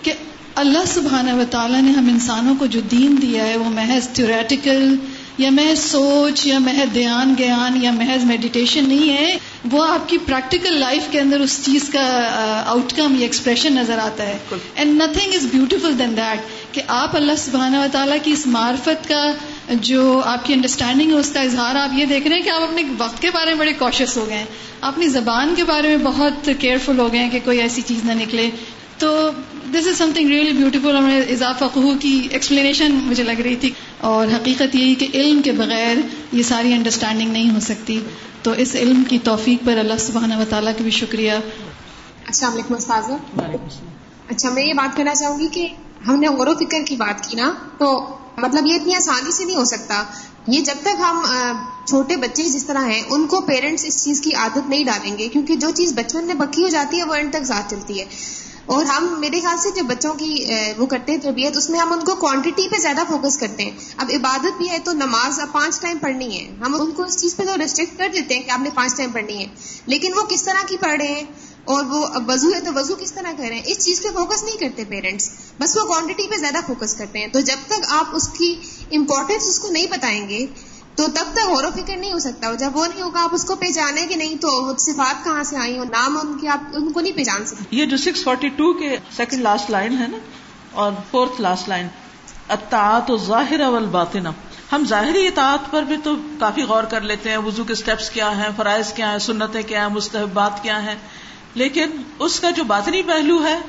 [0.01, 0.13] کہ
[0.55, 4.95] اللہ سبحانہ و تعالیٰ نے ہم انسانوں کو جو دین دیا ہے وہ محض تھیوریٹیکل
[5.37, 9.37] یا محض سوچ یا محض دھیان گیان یا محض میڈیٹیشن نہیں ہے
[9.71, 12.27] وہ آپ کی پریکٹیکل لائف کے اندر اس چیز کا
[12.65, 14.37] آؤٹ کم یا ایکسپریشن نظر آتا ہے۔
[14.75, 16.39] And nothing is beautiful than that
[16.75, 19.31] کہ آپ اللہ سبحانہ و تعالیٰ کی اس معرفت کا
[19.75, 22.61] جو آپ کی انڈرسٹینڈنگ ہے اس کا اظہار آپ یہ دیکھ رہے ہیں کہ آپ
[22.61, 24.45] اپنے وقت کے بارے میں بڑے کوشش ہو گئے ہیں۔
[24.81, 28.11] اپنی زبان کے بارے میں بہت کیئرفل ہو گئے ہیں کہ کوئی ایسی چیز نہ
[28.11, 28.49] نکلے۔
[28.97, 29.31] تو
[29.71, 34.27] this is something really beautiful اور اضافہ قہو کی ایکسپلینیشن مجھے لگ رہی تھی۔ اور
[34.27, 35.95] حقیقت یہی کہ علم کے بغیر
[36.31, 37.99] یہ ساری انڈرسٹینڈنگ نہیں ہو سکتی۔
[38.43, 42.73] تو اس علم کی توفیق پر اللہ سبحانہ و تعالیٰ کا بھی شکریہ۔ السلام علیکم
[44.29, 45.67] اچھا میں یہ بات کرنا چاہوں گی کہ
[46.07, 49.45] ہم نے غور و فکر کی بات کی نا تو مطلب یہ اتنی آسانی سے
[49.45, 50.03] نہیں ہو سکتا۔
[50.47, 51.25] یہ جب تک ہم
[51.87, 55.27] چھوٹے بچے جس طرح ہیں، ان کو پیرنٹس اس چیز کی عادت نہیں ڈالیں گے،
[55.27, 58.05] کیونکہ جو چیز بچپن میں پکی ہو جاتی ہے، وہ اینڈ تک ساتھ چلتی ہے۔
[58.65, 60.45] اور ہم، میرے خیال سے جو بچوں کی
[60.77, 63.71] وہ کرتے ہیں، تربیت، اس میں ہم ان کو کوانٹٹی پہ زیادہ فوکس کرتے ہیں۔
[63.97, 67.21] اب عبادت بھی ہے تو نماز اب پانچ ٹائم پڑھنی ہے۔ ہم ان کو اس
[67.21, 69.45] چیز پہ تو ریسٹرکٹ کر دیتے ہیں کہ آپ نے پانچ ٹائم پڑھنی ہے۔
[69.85, 71.23] لیکن وہ کس طرح کی پڑھ رہے ہیں؟
[71.71, 74.43] اور وہ وضو ہے تو وضو کس طرح کر رہے ہیں اس چیز پہ فوکس
[74.43, 77.27] نہیں کرتے پیرنٹس بس وہ کوانٹٹی پہ زیادہ فوکس کرتے ہیں.
[77.27, 78.53] تو جب تک آپ اس کی
[78.91, 80.45] امپورٹینس اس کو نہیں بتائیں گے،
[80.95, 83.45] تو تب تک غور و فکر نہیں ہو سکتا جب وہ نہیں ہوگا، آپ اس
[83.45, 86.91] کو پہچانے کہ نہیں تو صفات کہاں سے آئی ہو نام ان کے آپ ان
[86.91, 87.63] کو نہیں پہچان سکتے.
[87.71, 90.17] یہ جو سکس فورٹی ٹو کے سیکنڈ لاسٹ لائن ہے نا،
[90.73, 91.87] اور فورتھ لاسٹ لائن
[92.49, 94.27] اطاعت و ظاہر اول باطن
[94.71, 98.29] ہم ظاہری اطاعت پر بھی تو کافی غور کر لیتے ہیں، وضو کے اسٹیپس کیا
[98.37, 100.95] ہیں، فرائض کیا ہیں، سنتیں کیا ہیں، مستحبات کیا ہیں.
[101.55, 101.89] لیکن
[102.19, 103.59] اس کا جو باطنی پہلو ہے،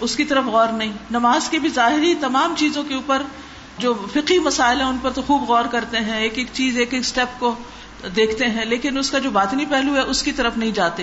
[0.00, 3.22] اس کی طرف غور نہیں۔ نماز کی بھی ظاہری تمام چیزوں کے اوپر
[3.78, 6.94] جو فقی مسائل ہیں، ان پر تو خوب غور کرتے ہیں۔ ایک ایک چیز، ایک
[6.94, 7.54] ایک اسٹیپ کو
[8.16, 11.02] دیکھتے ہیں، لیکن اس کا جو باطنی پہلو ہے، اس کی طرف نہیں جاتے۔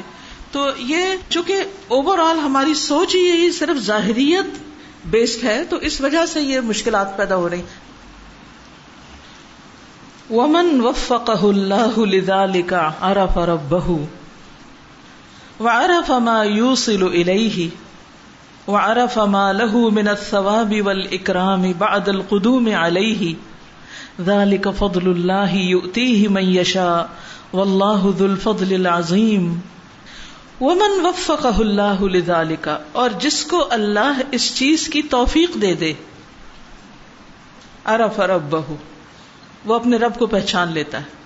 [0.51, 4.45] تو یہ چونکہ اوور آل ہماری سوچ ہی یہی صرف ظاہریت
[5.05, 7.61] بیسڈ ہے، تو اس وجہ سے یہ مشکلات پیدا ہو رہی
[10.29, 13.97] ومن وفقہ اللہ لذالک عرف ربہ
[15.59, 17.67] وعرف ما يوصل إليه،
[18.67, 23.31] وعرف ما له من الثواب والإكرام بعد القدوم عليه.
[24.25, 27.03] ذلك فضل الله يؤتيه من يشاء،
[27.53, 29.59] والله ذو الفضل العظيم.
[30.61, 35.93] ومن وفقه الله لذلك، اور جس کو اللہ اس چیز کی توفیق دے دے،
[37.85, 38.61] عرف ربہ
[39.65, 41.23] وہ اپنے رب کو پہچان لیتا ہے۔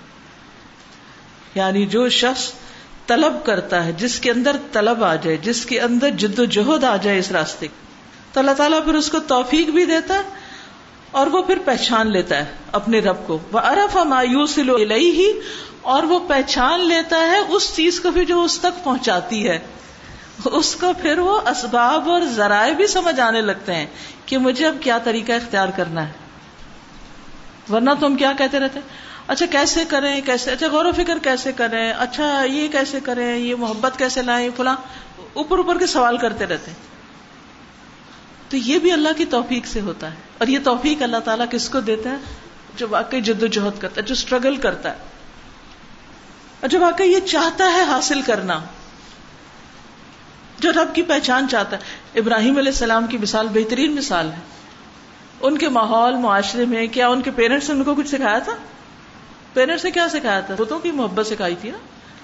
[1.56, 2.52] یعنی جو شخص
[3.08, 6.84] طلب کرتا ہے، جس کے اندر طلب آ جائے، جس کے اندر جد و جہد
[6.84, 7.88] آ جائے اس راستے کی۔
[8.34, 10.22] تو اللہ تعالیٰ پھر اس کو توفیق بھی دیتا ہے
[11.12, 15.32] اور وہ پھر پہچان لیتا ہے اپنے رب کو۔ وہ ارف مایوس ہی
[15.82, 19.60] اور وہ پہچان لیتا ہے اس چیز کو بھی جو اس تک پہنچاتی ہے۔
[20.46, 23.86] اس کو پھر وہ اسباب اور ذرائع بھی سمجھ آنے لگتے ہیں
[24.26, 26.12] کہ مجھے اب کیا طریقہ اختیار کرنا ہے۔
[27.72, 28.80] ورنہ تم کیا کہتے رہتے؟
[29.28, 33.56] اچھا کیسے کریں، کیسے؟ اچھا غور و فکر کیسے کریں؟ اچھا یہ کیسے کریں؟ یہ
[33.56, 34.76] محبت کیسے لائیں؟ فلاں،
[35.34, 36.72] اوپر اوپر کے سوال کرتے رہتے
[38.50, 41.70] تو یہ بھی اللہ کی توفیق سے ہوتا ہے۔ اور یہ توفیق اللہ تعالیٰ کس
[41.70, 42.16] کو دیتا ہے؟
[42.76, 44.98] جو واقعی جد و جہد کرتا ہے، جو اسٹرگل کرتا ہے۔
[46.60, 48.60] اور جو واقعی یہ چاہتا ہے حاصل کرنا۔
[50.60, 51.82] جو رب کی پہچان چاہتا ہے۔
[52.20, 54.40] ابراہیم علیہ السلام کی مثال بہترین مثال ہے۔
[55.42, 58.54] ان کے ماحول، معاشرے میں کیا ان کے پیرنٹس نے ان کو کچھ سکھایا تھا؟
[59.58, 61.78] پیرنٹس نے کیا سکھایا تھا؟ بتوں کی محبت سکھائی تھی نا۔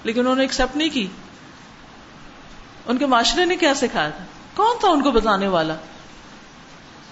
[0.04, 1.06] لیکن انہوں نے ایکسپٹ نہیں کی۔
[2.86, 4.24] ان کے معاشرے نے کیا سکھایا تھا؟
[4.54, 5.74] کون تھا ان کو بتانے والا؟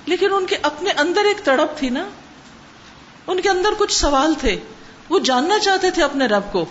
[0.07, 2.09] لیکن ان کے اپنے اندر ایک تڑپ تھی نا۔
[3.27, 4.61] ان کے اندر کچھ سوال تھے۔
[5.09, 6.65] وہ جاننا چاہتے تھے اپنے رب کو۔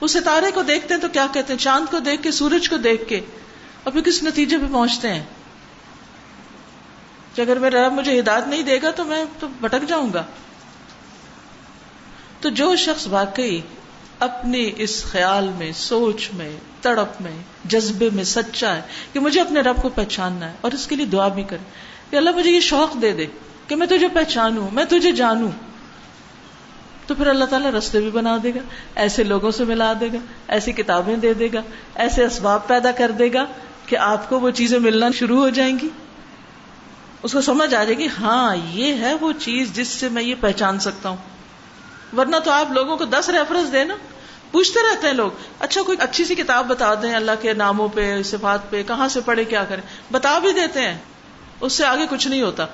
[0.00, 2.76] وہ ستارے کو دیکھتے ہیں تو کیا کہتے ہیں؟ چاند کو دیکھ کے، سورج کو
[2.76, 3.20] دیکھ کے۔
[3.82, 5.24] اور پھر کس نتیجے پہ پہنچتے ہیں؟
[7.34, 10.24] کہ اگر میرا رب مجھے ہدایت نہیں دے گا تو میں تو بھٹک جاؤں گا۔
[12.40, 13.60] تو جو شخص واقعی
[14.18, 18.82] اپنے اس خیال میں، سوچ میں، تڑپ میں، جذبے میں سچا ہے
[19.12, 21.64] کہ مجھے اپنے رب کو پہچاننا ہے اور اس کے لیے دعا بھی کرے۔
[22.10, 23.26] کہ اللہ مجھے یہ شوق دے دے
[23.68, 25.50] کہ میں تجھے پہچانوں، میں تجھے جانوں۔
[27.06, 28.60] تو پھر اللہ تعالیٰ رستے بھی بنا دے گا،
[28.94, 30.18] ایسے لوگوں سے ملا دے گا،
[30.48, 31.62] ایسی کتابیں دے دے گا،
[31.94, 33.46] ایسے اسباب پیدا کر دے گا
[33.86, 35.88] کہ آپ کو وہ چیزیں ملنا شروع ہو جائیں گی۔
[37.22, 40.34] اس کو سمجھ آ جائے گی ہاں یہ ہے وہ چیز جس سے میں یہ
[40.40, 41.16] پہچان سکتا ہوں۔
[42.16, 43.94] ورنہ تو آپ لوگوں کو دس ریفرنس دیں نا
[44.50, 48.22] پوچھتے رہتے ہیں لوگ اچھا کوئی اچھی سی کتاب بتا دیں اللہ کے ناموں پہ،
[48.22, 49.82] صفات پہ، کہاں سے پڑھے، کیا کریں؟
[50.12, 50.98] بتا بھی دیتے ہیں۔
[51.60, 52.66] اس سے آگے کچھ نہیں ہوتا۔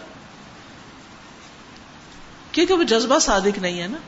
[2.53, 3.99] کیونکہ وہ جذبہ صادق نہیں ہے نا۔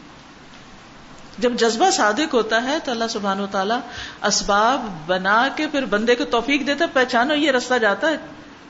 [1.39, 3.81] جب جذبہ صادق ہوتا ہے تو اللہ سبحان و تعالیٰ
[4.22, 8.16] اسباب بنا کے پھر بندے کو توفیق دیتا ہے، پہچانو یہ رستہ جاتا ہے۔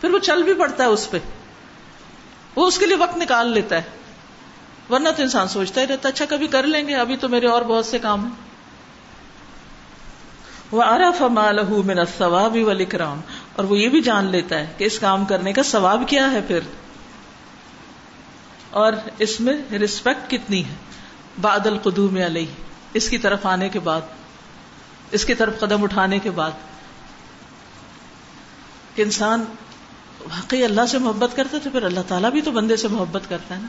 [0.01, 1.19] پھر وہ چل بھی پڑتا ہے اس پہ۔
[2.55, 3.83] وہ اس کے لیے وقت نکال لیتا ہے۔
[4.91, 7.63] ورنہ تو انسان سوچتا ہی رہتا اچھا کبھی کر لیں گے، ابھی تو میرے اور
[7.63, 8.49] بہت سے کام ہیں۔
[10.71, 13.21] وہ آرف مالہ من ثواب والاکرام
[13.57, 16.41] اور وہ یہ بھی جان لیتا ہے کہ اس کام کرنے کا ثواب کیا ہے
[16.47, 16.61] پھر۔
[18.71, 20.75] اور اس میں رسپیکٹ کتنی ہے؟
[21.41, 22.47] بعد القدوم علیہ
[22.95, 24.01] اس کی طرف آنے کے بعد،
[25.11, 26.51] اس کی طرف قدم اٹھانے کے بعد۔
[28.95, 29.45] کہ انسان
[30.21, 33.57] واقعی اللہ سے محبت کرتا تو پھر اللہ تعالیٰ بھی تو بندے سے محبت کرتا
[33.57, 33.67] ہے نا۔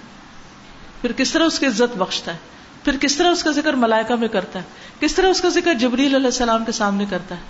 [1.02, 2.38] پھر کس طرح اس کی عزت بخشتا ہے؟
[2.84, 4.64] پھر کس طرح اس کا ذکر ملائکہ میں کرتا ہے؟
[5.00, 7.42] کس طرح اس کا ذکر جبریل علیہ السلام کے سامنے کرتا ہے؟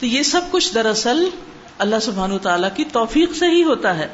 [0.00, 1.28] تو یہ سب کچھ دراصل
[1.78, 4.08] اللہ سبحان تعالی کی توفیق سے ہی ہوتا ہے۔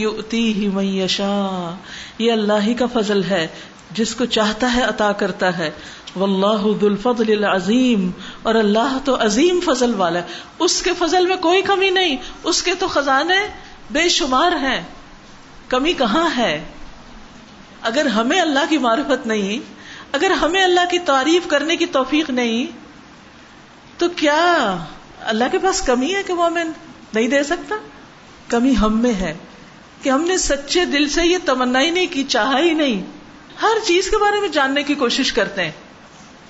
[0.75, 1.77] من یشاء۔
[2.19, 3.47] یہ اللہ ہی کا فضل ہے،
[3.91, 5.71] جس کو چاہتا ہے، عطا کرتا ہے۔
[6.17, 8.11] واللہ ذو الفضل العظیم۔
[8.43, 10.25] اور اللہ تو عظیم فضل والا ہے۔
[10.59, 14.83] اس کے فضل میں کوئی کمی نہیں۔ اس کے تو خزانے بے شمار ہیں۔
[15.69, 16.65] کمی کہاں ہے؟
[17.83, 19.59] اگر ہمیں اللہ کی معرفت نہیں،
[20.13, 22.67] اگر ہمیں اللہ کی تعریف کرنے کی توفیق نہیں،
[23.99, 24.77] تو کیا
[25.21, 26.65] اللہ کے پاس کمی ہے کہ وہ ہمیں
[27.15, 27.75] نہیں دے سکتا؟
[28.49, 29.35] کمی ہم میں ہے
[30.03, 33.03] کہ ہم نے سچے دل سے یہ تمنا ہی نہیں کی، چاہا ہی نہیں۔
[33.63, 35.71] ہر چیز کے بارے میں جاننے کی کوشش کرتے ہیں۔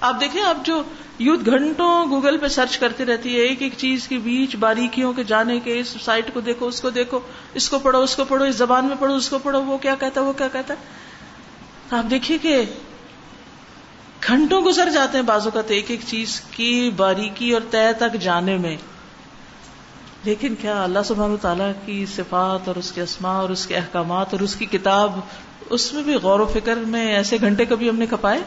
[0.00, 0.82] آپ دیکھیں، آپ جو
[1.18, 5.24] یوتھ گھنٹوں گوگل پہ سرچ کرتی رہتی ہے، ایک ایک چیز کے بیچ باریکیوں کے
[5.24, 7.20] جانے کے، اس سائٹ کو دیکھو، اس کو دیکھو،
[7.54, 9.94] اس کو پڑھو، اس کو پڑھو، اس زبان میں پڑھو، اس کو پڑھو، وہ کیا
[10.00, 10.78] کہتا ہے، وہ کیا کہتا ہے؟
[11.96, 12.64] آپ دیکھیے کہ
[14.26, 18.14] گھنٹوں گزر جاتے ہیں بازو کا تو ایک ایک چیز کی باریکی اور طے تک
[18.20, 18.76] جانے میں۔
[20.24, 24.26] لیکن کیا اللہ سبحانہ تعالیٰ کی صفات اور اس کے اسماء اور اس کے احکامات
[24.32, 25.20] اور اس کی کتاب،
[25.70, 28.40] اس میں بھی غور و فکر میں ایسے گھنٹے کبھی ہم نے کپائے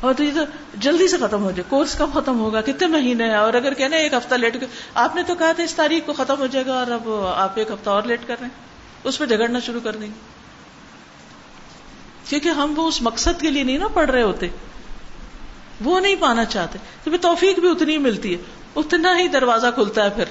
[0.00, 0.40] اور تو یہ تو
[0.74, 3.96] جلدی سے ختم ہو جائے، کورس کب ختم ہوگا؟ کتنے مہینے ہیں؟ اور اگر کہنا
[3.96, 4.56] ایک ہفتہ لیٹ
[4.94, 7.52] آپ نے تو کہا تھا اس تاریخ کو ختم ہو جائے گا اور اب آپ
[7.54, 8.70] ایک ہفتہ اور لیٹ کر رہے ہیں۔
[9.04, 10.40] اس پہ جھگڑنا شروع کر دیں گے۔
[12.28, 14.48] کیونکہ ہم وہ اس مقصد کے لیے نہیں نا پڑھ رہے ہوتے۔
[15.80, 18.38] وہ نہیں پانا چاہتے۔ تو پھر توفیق بھی اتنی ملتی ہے۔
[18.76, 20.24] اتنا ہی دروازہ کھلتا ہے پھر۔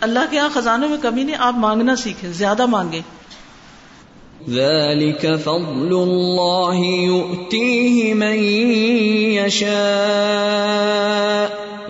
[0.00, 3.00] اللہ کے یہاں خزانوں میں کمی نہیں، آپ مانگنا سیکھیں، زیادہ مانگیں۔
[4.50, 8.38] ذلك فضل الله يؤتيه من
[9.42, 9.76] يشاء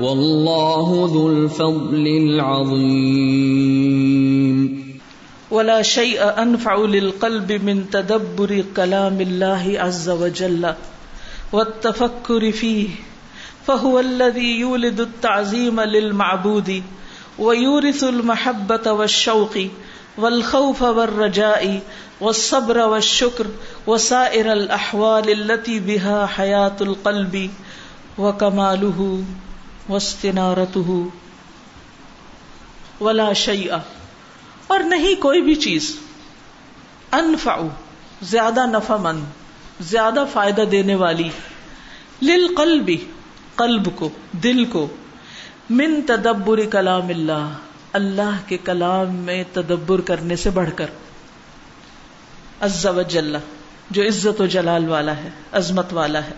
[0.00, 3.36] والله ذو الفضل العظيم.
[5.50, 10.74] ولا شيء انفع للقلب من تدبر كلام الله عز وجل
[11.52, 12.88] والتفكر فيه
[13.66, 16.82] فهو الذي يولد التعظيم للمعبود
[17.38, 19.58] ويورث المحبة والشوق
[20.18, 21.78] والخوف والرجاء
[22.20, 23.46] والصبر والشكر
[23.86, 27.36] وسائر الأحوال التي بها حياة القلب
[28.18, 29.20] وكماله
[29.88, 31.06] واستنارته.
[33.00, 33.76] ولا شيء.
[34.66, 35.96] اور نہیں کوئی بھی چیز.
[37.12, 37.56] انفع.
[38.22, 39.24] زیادہ نفع مند.
[39.80, 41.28] زیادہ فائدہ دینے والی.
[42.22, 42.96] لل قلبی
[43.54, 44.08] قلب کو.
[44.32, 44.86] دل کو.
[45.70, 47.48] من تدبر کلام اللہ.
[47.96, 50.86] اللہ کے کلام میں تدبر کرنے سے بڑھ کر۔
[52.60, 53.36] عز و جل،
[53.90, 56.34] جو عزت و جلال والا ہے، عظمت والا ہے۔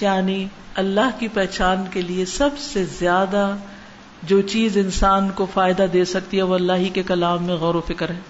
[0.00, 3.56] یعنی اللہ کی پہچان کے لیے سب سے زیادہ
[4.22, 7.74] جو چیز انسان کو فائدہ دے سکتی ہے، وہ اللہ ہی کے کلام میں غور
[7.74, 8.20] و فکر ہے۔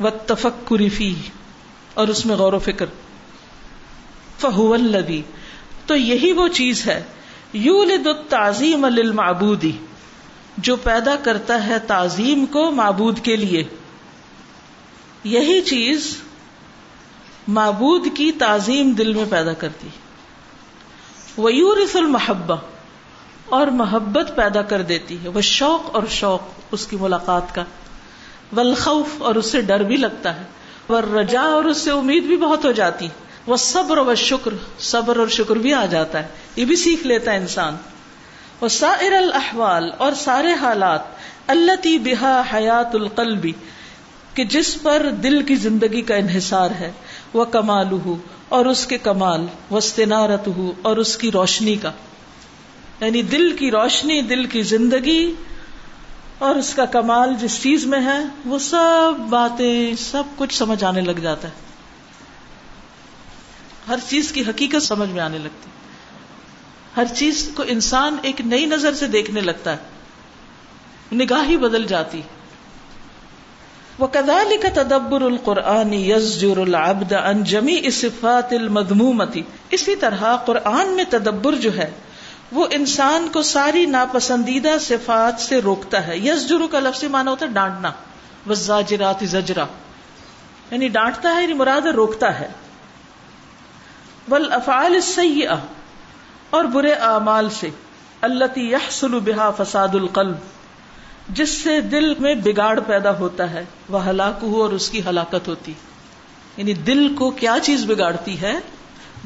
[0.00, 1.14] و تفکری فی
[1.94, 2.86] اور اس میں غور و فکر۔
[4.38, 5.22] فہو الذی
[5.86, 7.02] تو یہی وہ چیز ہے
[7.54, 9.72] یولد التعظیم للمعبودی،
[10.58, 13.64] جو پیدا کرتا ہے تعظیم کو معبود کے لیے۔
[15.24, 16.16] یہی چیز
[17.48, 19.88] معبود کی تعظیم دل میں پیدا کرتی۔
[21.38, 22.56] ویورث المحبہ،
[23.46, 27.64] اور محبت پیدا کر دیتی ہے۔ وہ شوق اور شوق، اس کی ملاقات کا۔
[28.52, 30.42] والخوف، اور اس سے ڈر بھی لگتا ہے۔
[30.88, 33.08] وہ رجا اور اس سے امید بھی بہت ہو جاتی۔
[33.46, 37.32] وہ صبر و شکر، صبر اور شکر بھی آ جاتا ہے، یہ بھی سیکھ لیتا
[37.32, 37.76] ہے انسان۔
[38.60, 41.00] وہ سائر الاحوال اور سارے حالات
[41.46, 43.52] اللہ تی بحا حیات القلبی،
[44.34, 46.92] کہ جس پر دل کی زندگی کا انحصار ہے،
[47.32, 47.86] وہ کمال
[48.48, 50.48] اور اس کے کمال وسطنارت
[50.82, 51.90] اور اس کی روشنی کا۔
[53.00, 55.34] یعنی دل کی روشنی، دل کی زندگی،
[56.38, 61.00] اور اس کا کمال جس چیز میں ہے، وہ سب باتیں، سب کچھ سمجھ آنے
[61.00, 61.73] لگ جاتا ہے۔
[63.88, 65.70] ہر چیز کی حقیقت سمجھ میں آنے لگتی۔
[66.96, 69.76] ہر چیز کو انسان ایک نئی نظر سے دیکھنے لگتا ہے۔
[71.14, 72.22] نگاہ ہی بدل جاتی۔
[73.98, 81.04] وہ کدالی کا تدبر القرآن یزجر العبد ان جمی صفات المدمومتی اسی طرح قرآن میں
[81.10, 81.90] تدبر جو ہے،
[82.52, 87.50] وہ انسان کو ساری ناپسندیدہ صفات سے روکتا ہے۔ یس کا لفظ مانا ہوتا ہے
[87.50, 87.90] ڈانٹنا۔
[88.48, 89.64] وزاجرات زجرا۔
[90.70, 92.48] یعنی ڈانٹتا ہے یعنی مراد روکتا ہے۔
[94.30, 95.56] ول افعال سیاح
[96.50, 97.70] اور برے اعمال سے
[98.20, 100.36] اللہ یحصل بہا فساد القلب،
[101.28, 105.48] جس سے دل میں بگاڑ پیدا ہوتا ہے، وہ ہلاک ہو اور اس کی ہلاکت
[105.48, 105.72] ہوتی۔
[106.56, 108.54] یعنی دل کو کیا چیز بگاڑتی ہے؟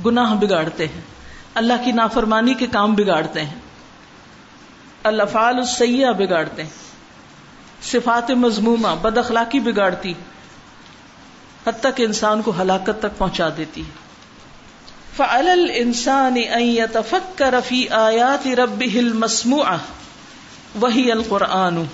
[0.06, 1.00] گناہ بگاڑتے ہیں۔
[1.54, 3.58] اللہ کی نافرمانی کے کام بگاڑتے ہیں۔
[5.04, 6.70] الفال السیہ بگاڑتے ہیں۔
[7.82, 10.14] صفات مضمومہ، بد اخلاقی بگاڑتی،
[11.66, 14.07] حتیٰ کہ انسان کو ہلاکت تک پہنچا دیتی۔ ہے
[15.18, 19.76] فعل الانسان ان يتفکر فی آیات ربه المسموعة
[20.80, 21.84] وہی القرآن.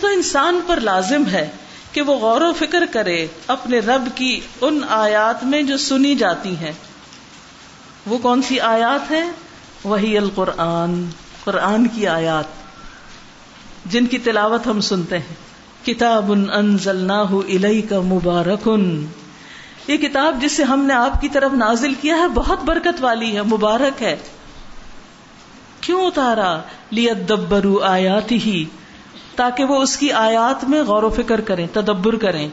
[0.00, 1.50] تو انسان پر لازم ہے
[1.92, 6.56] کہ وہ غور و فکر کرے اپنے رب کی ان آیات میں جو سنی جاتی
[6.56, 6.72] ہیں۔
[8.06, 9.24] وہ کون سی آیات ہے
[9.84, 11.04] وہی القرآن،
[11.44, 12.44] قرآن کی آیات،
[13.86, 15.34] جن کی تلاوت ہم سنتے ہیں۔
[15.86, 16.32] کتاب
[17.88, 19.06] کا مبارکن
[19.86, 23.42] یہ کتاب جسے ہم نے آپ کی طرف نازل کیا ہے، بہت برکت والی ہے،
[23.42, 24.16] مبارک ہے۔
[25.80, 26.60] کیوں اتارا؟
[27.28, 28.64] دبرو آیات ہی
[29.36, 32.48] تاکہ وہ اس کی آیات میں غور و فکر کریں، تدبر کریں۔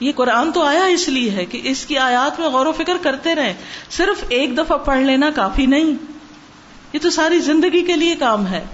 [0.00, 2.96] یہ قرآن تو آیا اس لیے ہے کہ اس کی آیات میں غور و فکر
[3.02, 3.54] کرتے رہیں۔
[3.90, 5.92] صرف ایک دفعہ پڑھ لینا کافی نہیں۔
[6.92, 8.64] یہ تو ساری زندگی کے لیے کام ہے۔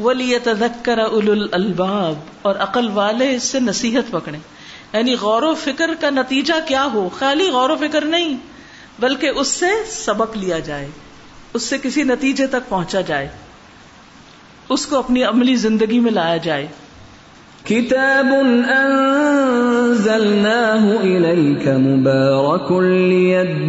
[0.00, 4.38] ولی تذکر اول الباب اور عقل والے اس سے نصیحت پکڑے
[4.94, 8.36] یعنی غور و فکر کا نتیجہ کیا ہو؟ خالی غور و فکر نہیں،
[8.98, 10.86] بلکہ اس سے سبق لیا جائے،
[11.54, 13.28] اس سے کسی نتیجے تک پہنچا جائے،
[14.68, 16.66] اس کو اپنی عملی زندگی میں لایا جائے۔
[17.64, 18.26] کتاب
[19.86, 22.72] انزلناه اليك مبارك
[23.08, 23.60] ليدبروا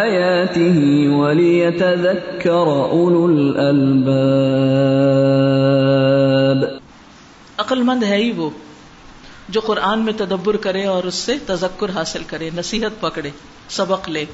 [0.00, 0.82] آياته
[1.18, 5.15] وليتذكر اولو الالباب۔
[7.66, 8.50] عقل مند ہے ہی وہ،
[9.48, 13.30] جو قرآن میں تدبر کرے اور اس سے تذکر حاصل کرے، نصیحت پکڑے،
[13.68, 14.24] سبق لے۔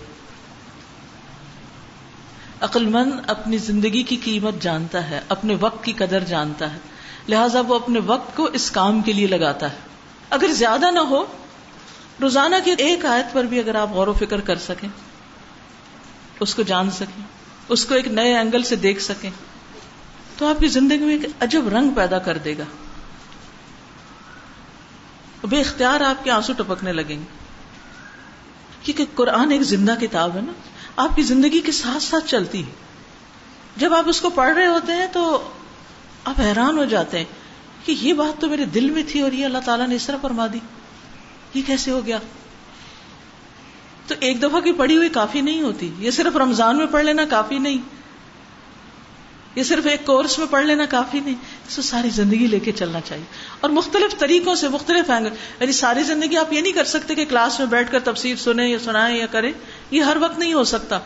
[2.61, 6.79] عقل مند اپنی زندگی کی قیمت جانتا ہے، اپنے وقت کی قدر جانتا ہے،
[7.29, 9.77] لہذا وہ اپنے وقت کو اس کام کے لیے لگاتا ہے۔
[10.31, 11.25] اگر زیادہ نہ ہو،
[12.23, 14.89] روزانہ کی ایک آیت پر بھی اگر آپ غور و فکر کر سکیں،
[16.41, 17.23] اس کو جان سکیں،
[17.69, 19.31] اس کو ایک نئے اینگل سے دیکھ سکیں،
[20.39, 22.65] تو آپ کی زندگی میں ایک عجب رنگ پیدا کر دے گا۔
[25.49, 27.43] بے اختیار آپ کے آنسو ٹپکنے لگیں گے۔
[28.83, 30.53] کیونکہ قرآن ایک زندہ کتاب ہے نا۔
[30.97, 32.73] آپ کی زندگی کے ساتھ ساتھ چلتی ہے۔
[33.77, 35.51] جب آپ اس کو پڑھ رہے ہوتے ہیں تو
[36.25, 37.25] آپ حیران ہو جاتے ہیں
[37.85, 40.17] کہ یہ بات تو میرے دل میں تھی اور یہ اللہ تعالیٰ نے اس طرح
[40.23, 40.59] فرما دی۔
[41.55, 42.19] یہ کیسے ہو گیا؟
[44.07, 47.25] تو ایک دفعہ کی پڑھی ہوئی کافی نہیں ہوتی۔ یہ صرف رمضان میں پڑھ لینا
[47.25, 47.79] کافی نہیں۔
[49.55, 51.35] یہ صرف ایک کورس میں پڑھ لینا کافی نہیں۔
[51.79, 53.25] اس ساری زندگی لے کے چلنا چاہیے۔
[53.61, 57.25] اور مختلف طریقوں سے مختلف اینگل یعنی ساری زندگی آپ یہ نہیں کر سکتے کہ
[57.25, 59.53] کلاس میں بیٹھ کر تفسیر سنیں یا سنائیں یا کریں۔
[59.91, 60.99] یہ ہر وقت نہیں ہو سکتا۔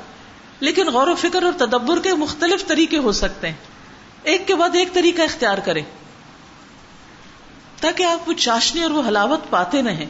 [0.61, 3.55] لیکن غور و فکر اور تدبر کے مختلف طریقے ہو سکتے ہیں۔
[4.23, 5.83] ایک کے بعد ایک طریقہ اختیار کریں۔
[7.81, 10.07] تاکہ آپ وہ چاشنی اور وہ حلاوت پاتے رہیں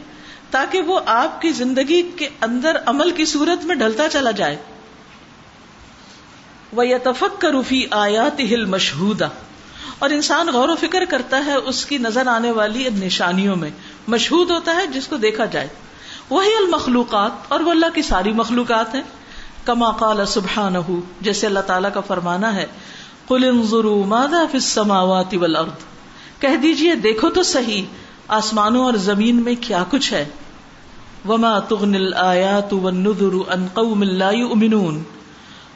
[0.51, 4.55] تاکہ وہ آپ کی زندگی کے اندر عمل کی صورت میں ڈلتا چلا جائے۔
[6.73, 9.15] وہ یتفق کروفی آیات ہل مشہور
[9.99, 13.69] اور انسان غور و فکر کرتا ہے اس کی نظر آنے والی نشانیوں میں،
[14.07, 15.67] مشہود ہوتا ہے جس کو دیکھا جائے۔
[16.29, 19.01] وہی المخلوقات، اور وہ اللہ کی ساری مخلوقات ہیں۔
[19.65, 20.77] کما قال سبحانہ
[21.21, 22.65] جیسے اللہ تعالیٰ کا فرمانا ہے،
[23.27, 25.83] قل انظروا ماذا في السماوات والارض۔
[26.39, 27.83] کہہ دیجیے، دیکھو تو صحیح،
[28.27, 30.25] آسمانوں اور زمین میں کیا کچھ ہے۔
[31.27, 35.03] وما تغنی الآیات والنذر عن قوم لا يؤمنون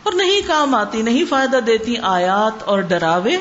[0.04, 3.38] اور نہیں کام آتی، نہیں فائدہ دیتی آیات اور ڈراوے۔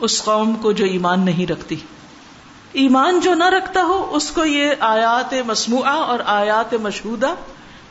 [0.00, 1.76] اس قوم کو جو ایمان نہیں رکھتی۔
[2.72, 7.34] ایمان جو نہ رکھتا ہو، اس کو یہ آیات مسموعہ اور آیات مشہودہ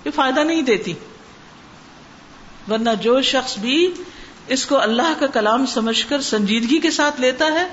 [0.06, 0.94] یہ فائدہ نہیں دیتی۔
[2.70, 3.94] ورنہ جو شخص بھی
[4.48, 7.68] اس کو اللہ کا کلام سمجھ کر سنجیدگی کے ساتھ لیتا ہے،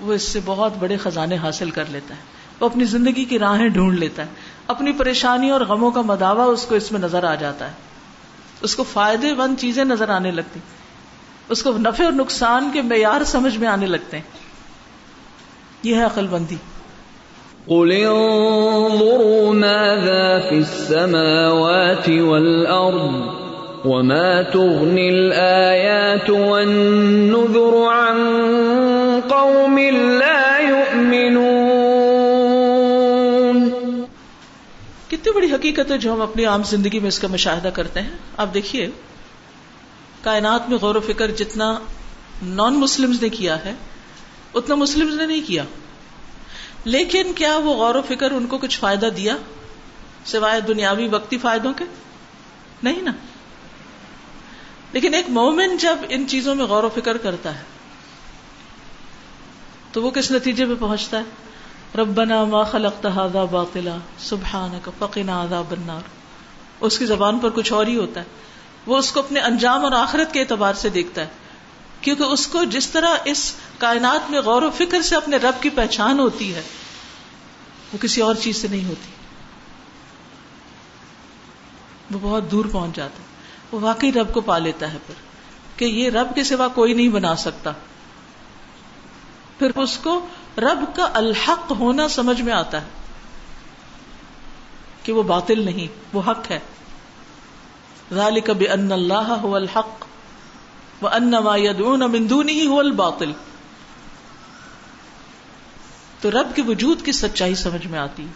[0.00, 2.20] وہ اس سے بہت بڑے خزانے حاصل کر لیتا ہے۔
[2.60, 4.28] وہ اپنی زندگی کی راہیں ڈھونڈ لیتا ہے۔
[4.66, 7.72] اپنی پریشانی اور غموں کا مداوع اس کو اس میں نظر آ جاتا ہے۔
[8.60, 10.60] اس کو فائدے مند چیزیں نظر آنے لگتی۔
[11.48, 14.24] اس کو نفع اور نقصان کے معیار سمجھ میں آنے لگتے ہیں۔
[15.82, 16.56] یہ ہے عقل بندی
[17.66, 23.46] قل انظروا ماذا في السماوات والأرض
[23.84, 28.18] وما تغني الآيات والنذر عن
[29.28, 29.78] قوم
[30.18, 31.60] لا يؤمنون۔
[35.08, 38.10] کتنی بڑی حقیقت ہے جو ہم اپنی عام زندگی میں اس کا مشاہدہ کرتے ہیں۔
[38.36, 38.88] آپ دیکھیے
[40.26, 41.78] کائنات میں غور و فکر جتنا
[42.42, 43.74] نان مسلم نے کیا ہے،
[44.54, 45.64] اتنا مسلم نے نہیں کیا۔
[46.84, 49.36] لیکن کیا وہ غور و فکر ان کو کچھ فائدہ دیا؟
[50.24, 51.84] سوائے دنیاوی وقتی فائدوں کے؟
[52.82, 53.10] نہیں نا۔
[54.92, 57.62] لیکن ایک مومن جب ان چیزوں میں غور و فکر کرتا ہے،
[59.92, 61.24] تو وہ کس نتیجے پہ پہنچتا ہے؟
[61.98, 66.00] ربنا ما خلقت هذا باطلا سبحانك فقنا عذاب النار۔
[66.80, 68.24] اس کی زبان پر کچھ اور ہی ہوتا ہے۔
[68.86, 71.26] وہ اس کو اپنے انجام اور آخرت کے اعتبار سے دیکھتا ہے۔
[72.00, 75.70] کیونکہ اس کو جس طرح اس کائنات میں غور و فکر سے اپنے رب کی
[75.70, 76.62] پہچان ہوتی ہے،
[77.92, 79.10] وہ کسی اور چیز سے نہیں ہوتی۔
[82.10, 83.26] وہ بہت دور پہنچ جاتا ہے۔
[83.72, 85.14] وہ واقعی رب کو پا لیتا ہے پھر
[85.78, 87.72] کہ یہ رب کے سوا کوئی نہیں بنا سکتا۔
[89.58, 90.26] پھر اس کو
[90.58, 92.86] رب کا الحق ہونا سمجھ میں آتا ہے
[95.02, 96.58] کہ وہ باطل نہیں، وہ حق ہے۔
[98.14, 100.04] ذالک بأن اللہ هو الحق
[101.02, 103.32] وأن ما يدعون من دونه هو الباطل
[106.20, 108.26] تو رب کے وجود کی سچائی سمجھ میں آتی۔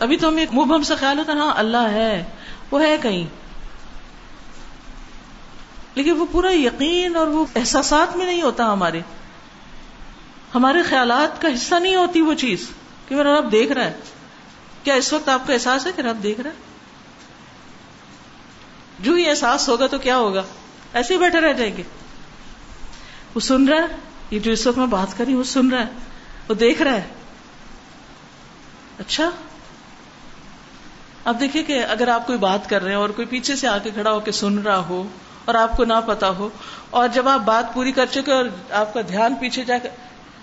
[0.00, 2.24] ابھی تو ہمیں ایک مبہم سے خیال ہوتا ہاں اللہ ہے،
[2.70, 3.26] وہ ہے کہیں۔
[5.94, 9.00] لیکن وہ پورا یقین اور وہ احساسات میں نہیں ہوتا ہمارے۔
[10.54, 12.70] ہمارے خیالات کا حصہ نہیں ہوتی وہ چیز
[13.08, 13.96] کہ میرا رب دیکھ رہا ہے۔
[14.82, 16.75] کیا اس وقت آپ کو احساس ہے کہ رب دیکھ رہا ہے؟
[18.98, 20.42] جو ہی احساس ہوگا تو کیا ہوگا؟
[20.92, 21.82] ایسے ہی بیٹھے رہ جائیں گے۔
[23.34, 23.96] وہ سن رہا ہے،
[24.30, 25.92] یہ جو اس وقت میں بات کر رہی ہوں، وہ سن رہا ہے،
[26.48, 27.08] وہ دیکھ رہا ہے۔
[28.98, 29.30] اچھا۔
[31.24, 33.78] اب دیکھیے کہ اگر آپ کوئی بات کر رہے ہیں اور کوئی پیچھے سے آ
[33.78, 35.08] کے کھڑا ہو کے سن رہا ہو
[35.44, 36.48] اور آپ کو نہ پتا ہو
[36.90, 39.88] اور جب آپ بات پوری کر چکے اور آپ کا دھیان پیچھے جا کر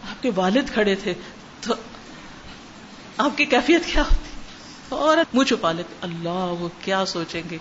[0.09, 1.13] آپ کے والد کھڑے تھے،
[1.61, 1.73] تو
[3.17, 4.29] آپ کی کیفیت کیا ہوتی؟
[4.89, 7.57] اور منہ چھپا لیتے اللہ، وہ کیا سوچیں گے؟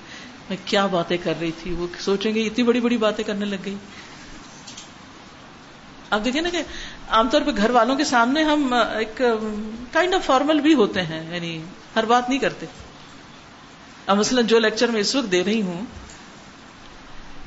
[0.49, 3.65] میں کیا باتیں کر رہی تھی؟ وہ سوچیں گے اتنی بڑی بڑی باتیں کرنے لگ
[3.65, 3.77] گئی۔
[6.11, 6.63] آپ دیکھیں نا کہ
[7.09, 9.23] عام طور پہ گھر والوں کے سامنے ہم ایک
[9.93, 11.63] کائنڈ آف فارمل بھی ہوتے ہیں یعنی
[11.97, 12.67] ہر بات نہیں کرتے۔
[14.07, 15.85] اب مثلاً جو لیکچر میں اس وقت دے رہی ہوں،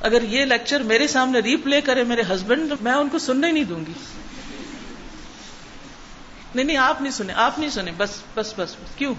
[0.02, 3.64] اگر یہ لیکچر میرے سامنے ری پلے کرے میرے ہسبینڈ میں ان کو سننے نہیں
[3.64, 3.94] دوں گی۔
[6.56, 9.16] نہیں نہیں، آپ نہیں سنے آپ نہیں سنے بس بس بس بس، کیوں؟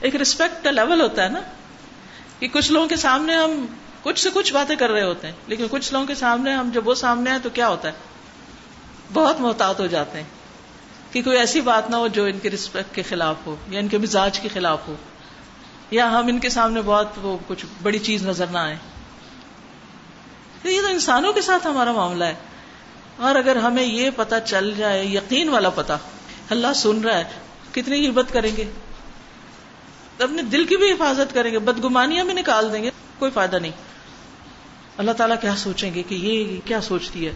[0.00, 1.40] ایک ریسپیکٹ کا لیول ہوتا ہے نا۔
[2.38, 3.66] کہ کچھ لوگوں کے سامنے ہم
[4.02, 6.88] کچھ سے کچھ باتیں کر رہے ہوتے ہیں، لیکن کچھ لوگوں کے سامنے ہم جب
[6.88, 7.92] وہ سامنے آئے تو کیا ہوتا ہے؟
[9.12, 10.28] بہت محتاط ہو جاتے ہیں
[11.12, 13.88] کہ کوئی ایسی بات نہ ہو جو ان کے رسپیکٹ کے خلاف ہو، یا ان
[13.88, 14.94] کے مزاج کے خلاف ہو،
[15.90, 18.76] یا ہم ان کے سامنے بہت وہ کچھ بڑی چیز نظر نہ آئے
[20.64, 22.34] یہ تو انسانوں کے ساتھ ہمارا معاملہ ہے۔
[23.16, 25.96] اور اگر ہمیں یہ پتا چل جائے، یقین والا پتا
[26.50, 27.24] اللہ سن رہا ہے،
[27.72, 28.64] کتنی ہمت کریں گے۔
[30.22, 33.72] اپنے دل کی بھی حفاظت کریں گے، بدگمانیاں بھی نکال دیں گے، کوئی فائدہ نہیں۔
[34.96, 37.32] اللہ تعالیٰ کیا سوچیں گے کہ یہ کیا سوچتی ہے؟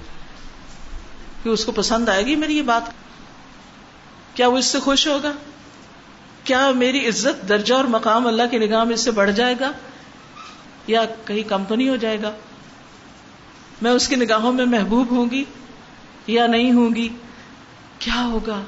[1.43, 2.83] کہ اس کو پسند آئے گی میری یہ بات؟
[4.35, 5.33] کیا وہ اس سے خوش ہوگا؟
[6.45, 9.73] کیا میری عزت، درجہ اور مقام اللہ کی نگاہ میں اس سے بڑھ جائے گا؟
[10.87, 12.33] یا کہیں کمپنی ہو جائے گا؟
[13.83, 15.45] میں اس کی نگاہوں میں محبوب ہوں گی
[16.27, 17.09] یا نہیں ہوں گی؟
[17.99, 18.63] کیا ہوگا؟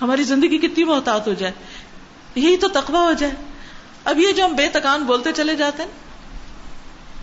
[0.00, 1.52] ہماری زندگی کتنی محتاط ہو جائے۔
[2.36, 3.32] یہی تو تقوی ہو جائے
[4.04, 5.90] اب یہ جو ہم بے تکان بولتے چلے جاتے ہیں،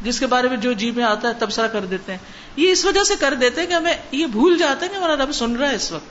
[0.02, 2.20] جس کے بارے میں جو جی میں آتا ہے، تبصرہ کر دیتے ہیں۔
[2.56, 5.16] یہ اس وجہ سے کر دیتے ہیں کہ ہمیں یہ بھول جاتے ہیں کہ ہمارا
[5.16, 6.06] رب سن رہا ہے اس وقت۔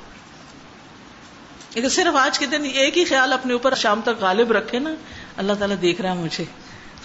[1.76, 4.90] لیکن صرف آج کے دن ایک ہی خیال اپنے اوپر شام تک غالب رکھے نا،
[5.36, 6.44] اللہ تعالیٰ دیکھ رہا ہے مجھے۔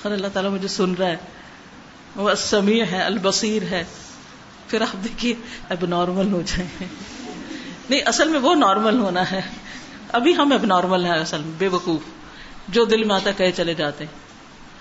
[0.01, 1.17] اور اللہ تعالیٰ مجھے سن رہا ہے۔
[2.15, 3.83] وہ سمیع ہے، البصیر ہے۔
[4.67, 5.35] پھر آپ دیکھیے،
[5.69, 6.85] اب نارمل ہو جائیں۔
[7.89, 9.41] نہیں، اصل میں وہ نارمل ہونا ہے۔
[10.11, 12.01] ابھی ہم اب نارمل ہیں اصل میں، بے وقوف۔
[12.67, 14.11] جو دل میں آتا کہے چلے جاتے ہیں۔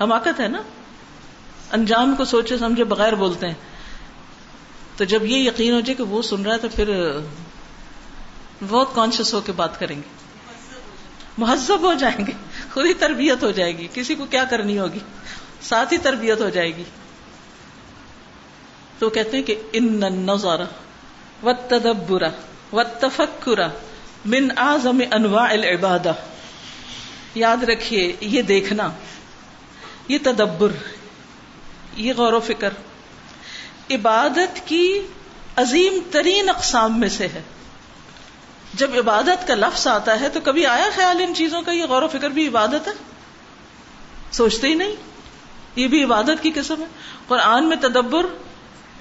[0.03, 0.63] حماقت ہے نا؟
[1.73, 3.55] انجام کو سوچے، سمجھے بغیر بولتے ہیں۔
[4.97, 7.13] تو جب یہ یقین ہو جائے کہ وہ سن رہا ہے، تو پھر
[8.69, 10.27] بہت کانشیس ہو کے بات کریں گے۔
[11.39, 12.33] مہذب ہو جائیں گے۔
[12.73, 14.99] خود ہی تربیت ہو جائے گی۔ کسی کو کیا کرنی ہوگی؟
[15.63, 16.85] ساتھ ہی تربیت ہو جائے گی۔
[18.99, 20.63] تو کہتے ہیں کہ ان نظارہ
[21.43, 22.29] و تدبرا
[22.73, 23.69] و تفکرا
[24.27, 26.13] من اعظم انواع العبادہ۔
[27.35, 28.91] یاد رکھیے، یہ دیکھنا،
[30.09, 30.69] یہ تدبر،
[31.97, 32.71] یہ غور و فکر۔
[33.91, 35.01] عبادت کی
[35.57, 37.43] عظیم ترین اقسام میں سے ہے۔
[38.75, 42.03] جب عبادت کا لفظ آتا ہے تو کبھی آیا خیال ان چیزوں کا، یہ غور
[42.03, 42.93] و فکر بھی عبادت ہے؟
[44.33, 44.97] سوچتے ہی نہیں؟
[45.77, 46.87] یہ بھی عبادت کی قسم ہے۔
[47.29, 48.27] قرآن میں تدبر،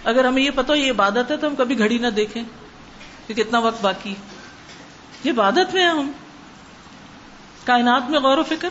[0.03, 2.43] اگر ہمیں یہ پتا یہ عبادت ہے تو ہم کبھی گھڑی نہ دیکھیں
[3.27, 4.34] کہ کتنا وقت باقی ہے۔
[5.23, 6.11] یہ عبادت میں ہے ہم۔
[7.65, 8.69] کائنات میں غور و فکر۔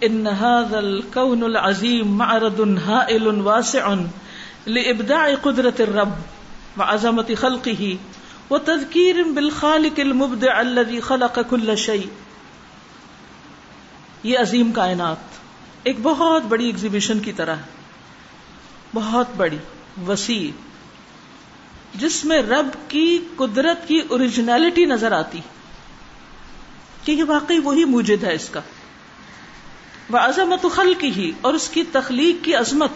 [0.00, 3.94] ان هذا الكون العظیم معرض هائل واسع
[4.66, 6.08] لابداع قدرت الرب
[6.80, 7.84] وعظمت خلقه
[8.50, 12.06] وہ تذکیر بالخال المبد الذي خلق كل شيء
[14.22, 15.16] یہ عظیم کائنات۔
[15.82, 17.54] ایک بہت بڑی ایگزیبیشن کی طرح۔
[18.94, 19.58] بہت بڑی۔
[20.08, 20.73] وسیع۔
[21.94, 25.40] جس میں رب کی قدرت کی اوریجنلٹی نظر آتی
[27.04, 28.60] کہ یہ واقعی وہی موجد ہے اس کا۔
[30.10, 32.90] وہ عظمت خل کی ہی اور اس کی تخلیق کی عظمت۔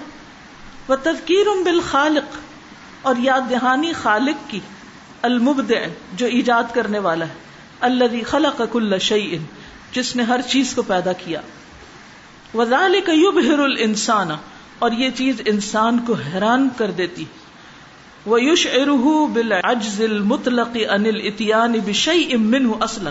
[0.89, 2.37] وہ تذکیر بالخالق
[3.03, 4.61] اور یاد دہانی خالق کی۔
[5.23, 7.33] المبدع جو ایجاد کرنے والا ہے۔
[7.81, 9.39] اللہ خلق کل شعی
[9.93, 11.41] جس نے ہر چیز کو پیدا کیا۔
[12.55, 14.29] وزال کا یبہر الانسان
[14.79, 17.48] اور یہ چیز انسان کو حیران کر دیتی۔ وہ
[18.27, 23.11] یوش ارح بالعجز المطلق ان الاتیان بشیء منه اصلا۔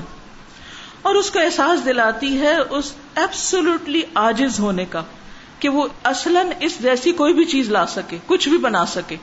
[1.01, 5.03] اور اس کو احساس دلاتی ہے اس ایبسولوٹلی عاجز ہونے کا
[5.60, 9.16] کہ وہ اصلاً اس جیسی کوئی بھی چیز لا سکے، کچھ بھی بنا سکے۔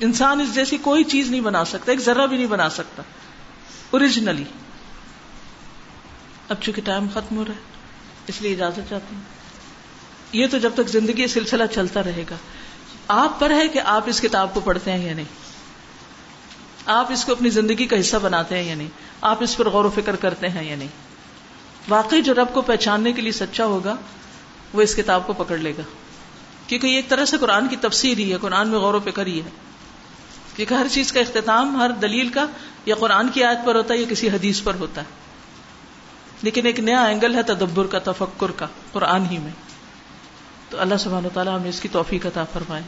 [0.00, 3.02] انسان اس جیسی کوئی چیز نہیں بنا سکتا، ایک ذرا بھی نہیں بنا سکتا۔
[3.90, 4.44] اوریجنلی
[6.48, 7.60] اب چونکہ ٹائم ختم ہو رہا ہے،
[8.26, 9.22] اس لیے اجازت چاہتی ہوں۔
[10.32, 12.36] یہ تو جب تک زندگی سلسلہ چلتا رہے گا۔
[13.08, 15.24] آپ پر ہے کہ آپ اس کتاب کو پڑھتے ہیں یا نہیں؟
[16.86, 18.88] آپ اس کو اپنی زندگی کا حصہ بناتے ہیں یا نہیں؟
[19.20, 20.88] آپ اس پر غور و فکر کرتے ہیں یا نہیں؟
[21.88, 23.96] واقعی جو رب کو پہچاننے کے لیے سچا ہوگا،
[24.72, 25.82] وہ اس کتاب کو پکڑ لے گا۔
[26.66, 29.26] کیونکہ یہ ایک طرح سے قرآن کی تفسیر ہی ہے، قرآن میں غور و فکر
[29.26, 29.50] ہی ہے۔
[30.56, 32.46] کیونکہ ہر چیز کا اختتام، ہر دلیل کا
[32.86, 35.06] یا قرآن کی آیت پر ہوتا ہے یا کسی حدیث پر ہوتا ہے۔
[36.42, 39.67] لیکن ایک نیا اینگل ہے تدبر کا، تفکر کا، قرآن ہی میں۔
[40.70, 42.82] تو اللہ سبحانہ و تعالیٰ ہمیں اس کی توفیق عطا فرمائے۔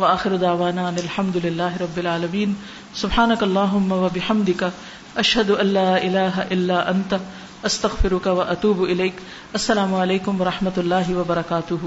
[0.00, 2.54] وآخر دعوانا ان الحمد للہ رب العالمین۔
[2.94, 4.64] سبحانک اللہم و بحمدک۔
[5.14, 7.14] اشہد ان لا الہ الا انت۔
[7.62, 9.16] استغفرک و اتوب الیک۔
[9.52, 11.86] السلام علیکم و رحمۃ اللہ وبرکاتہ۔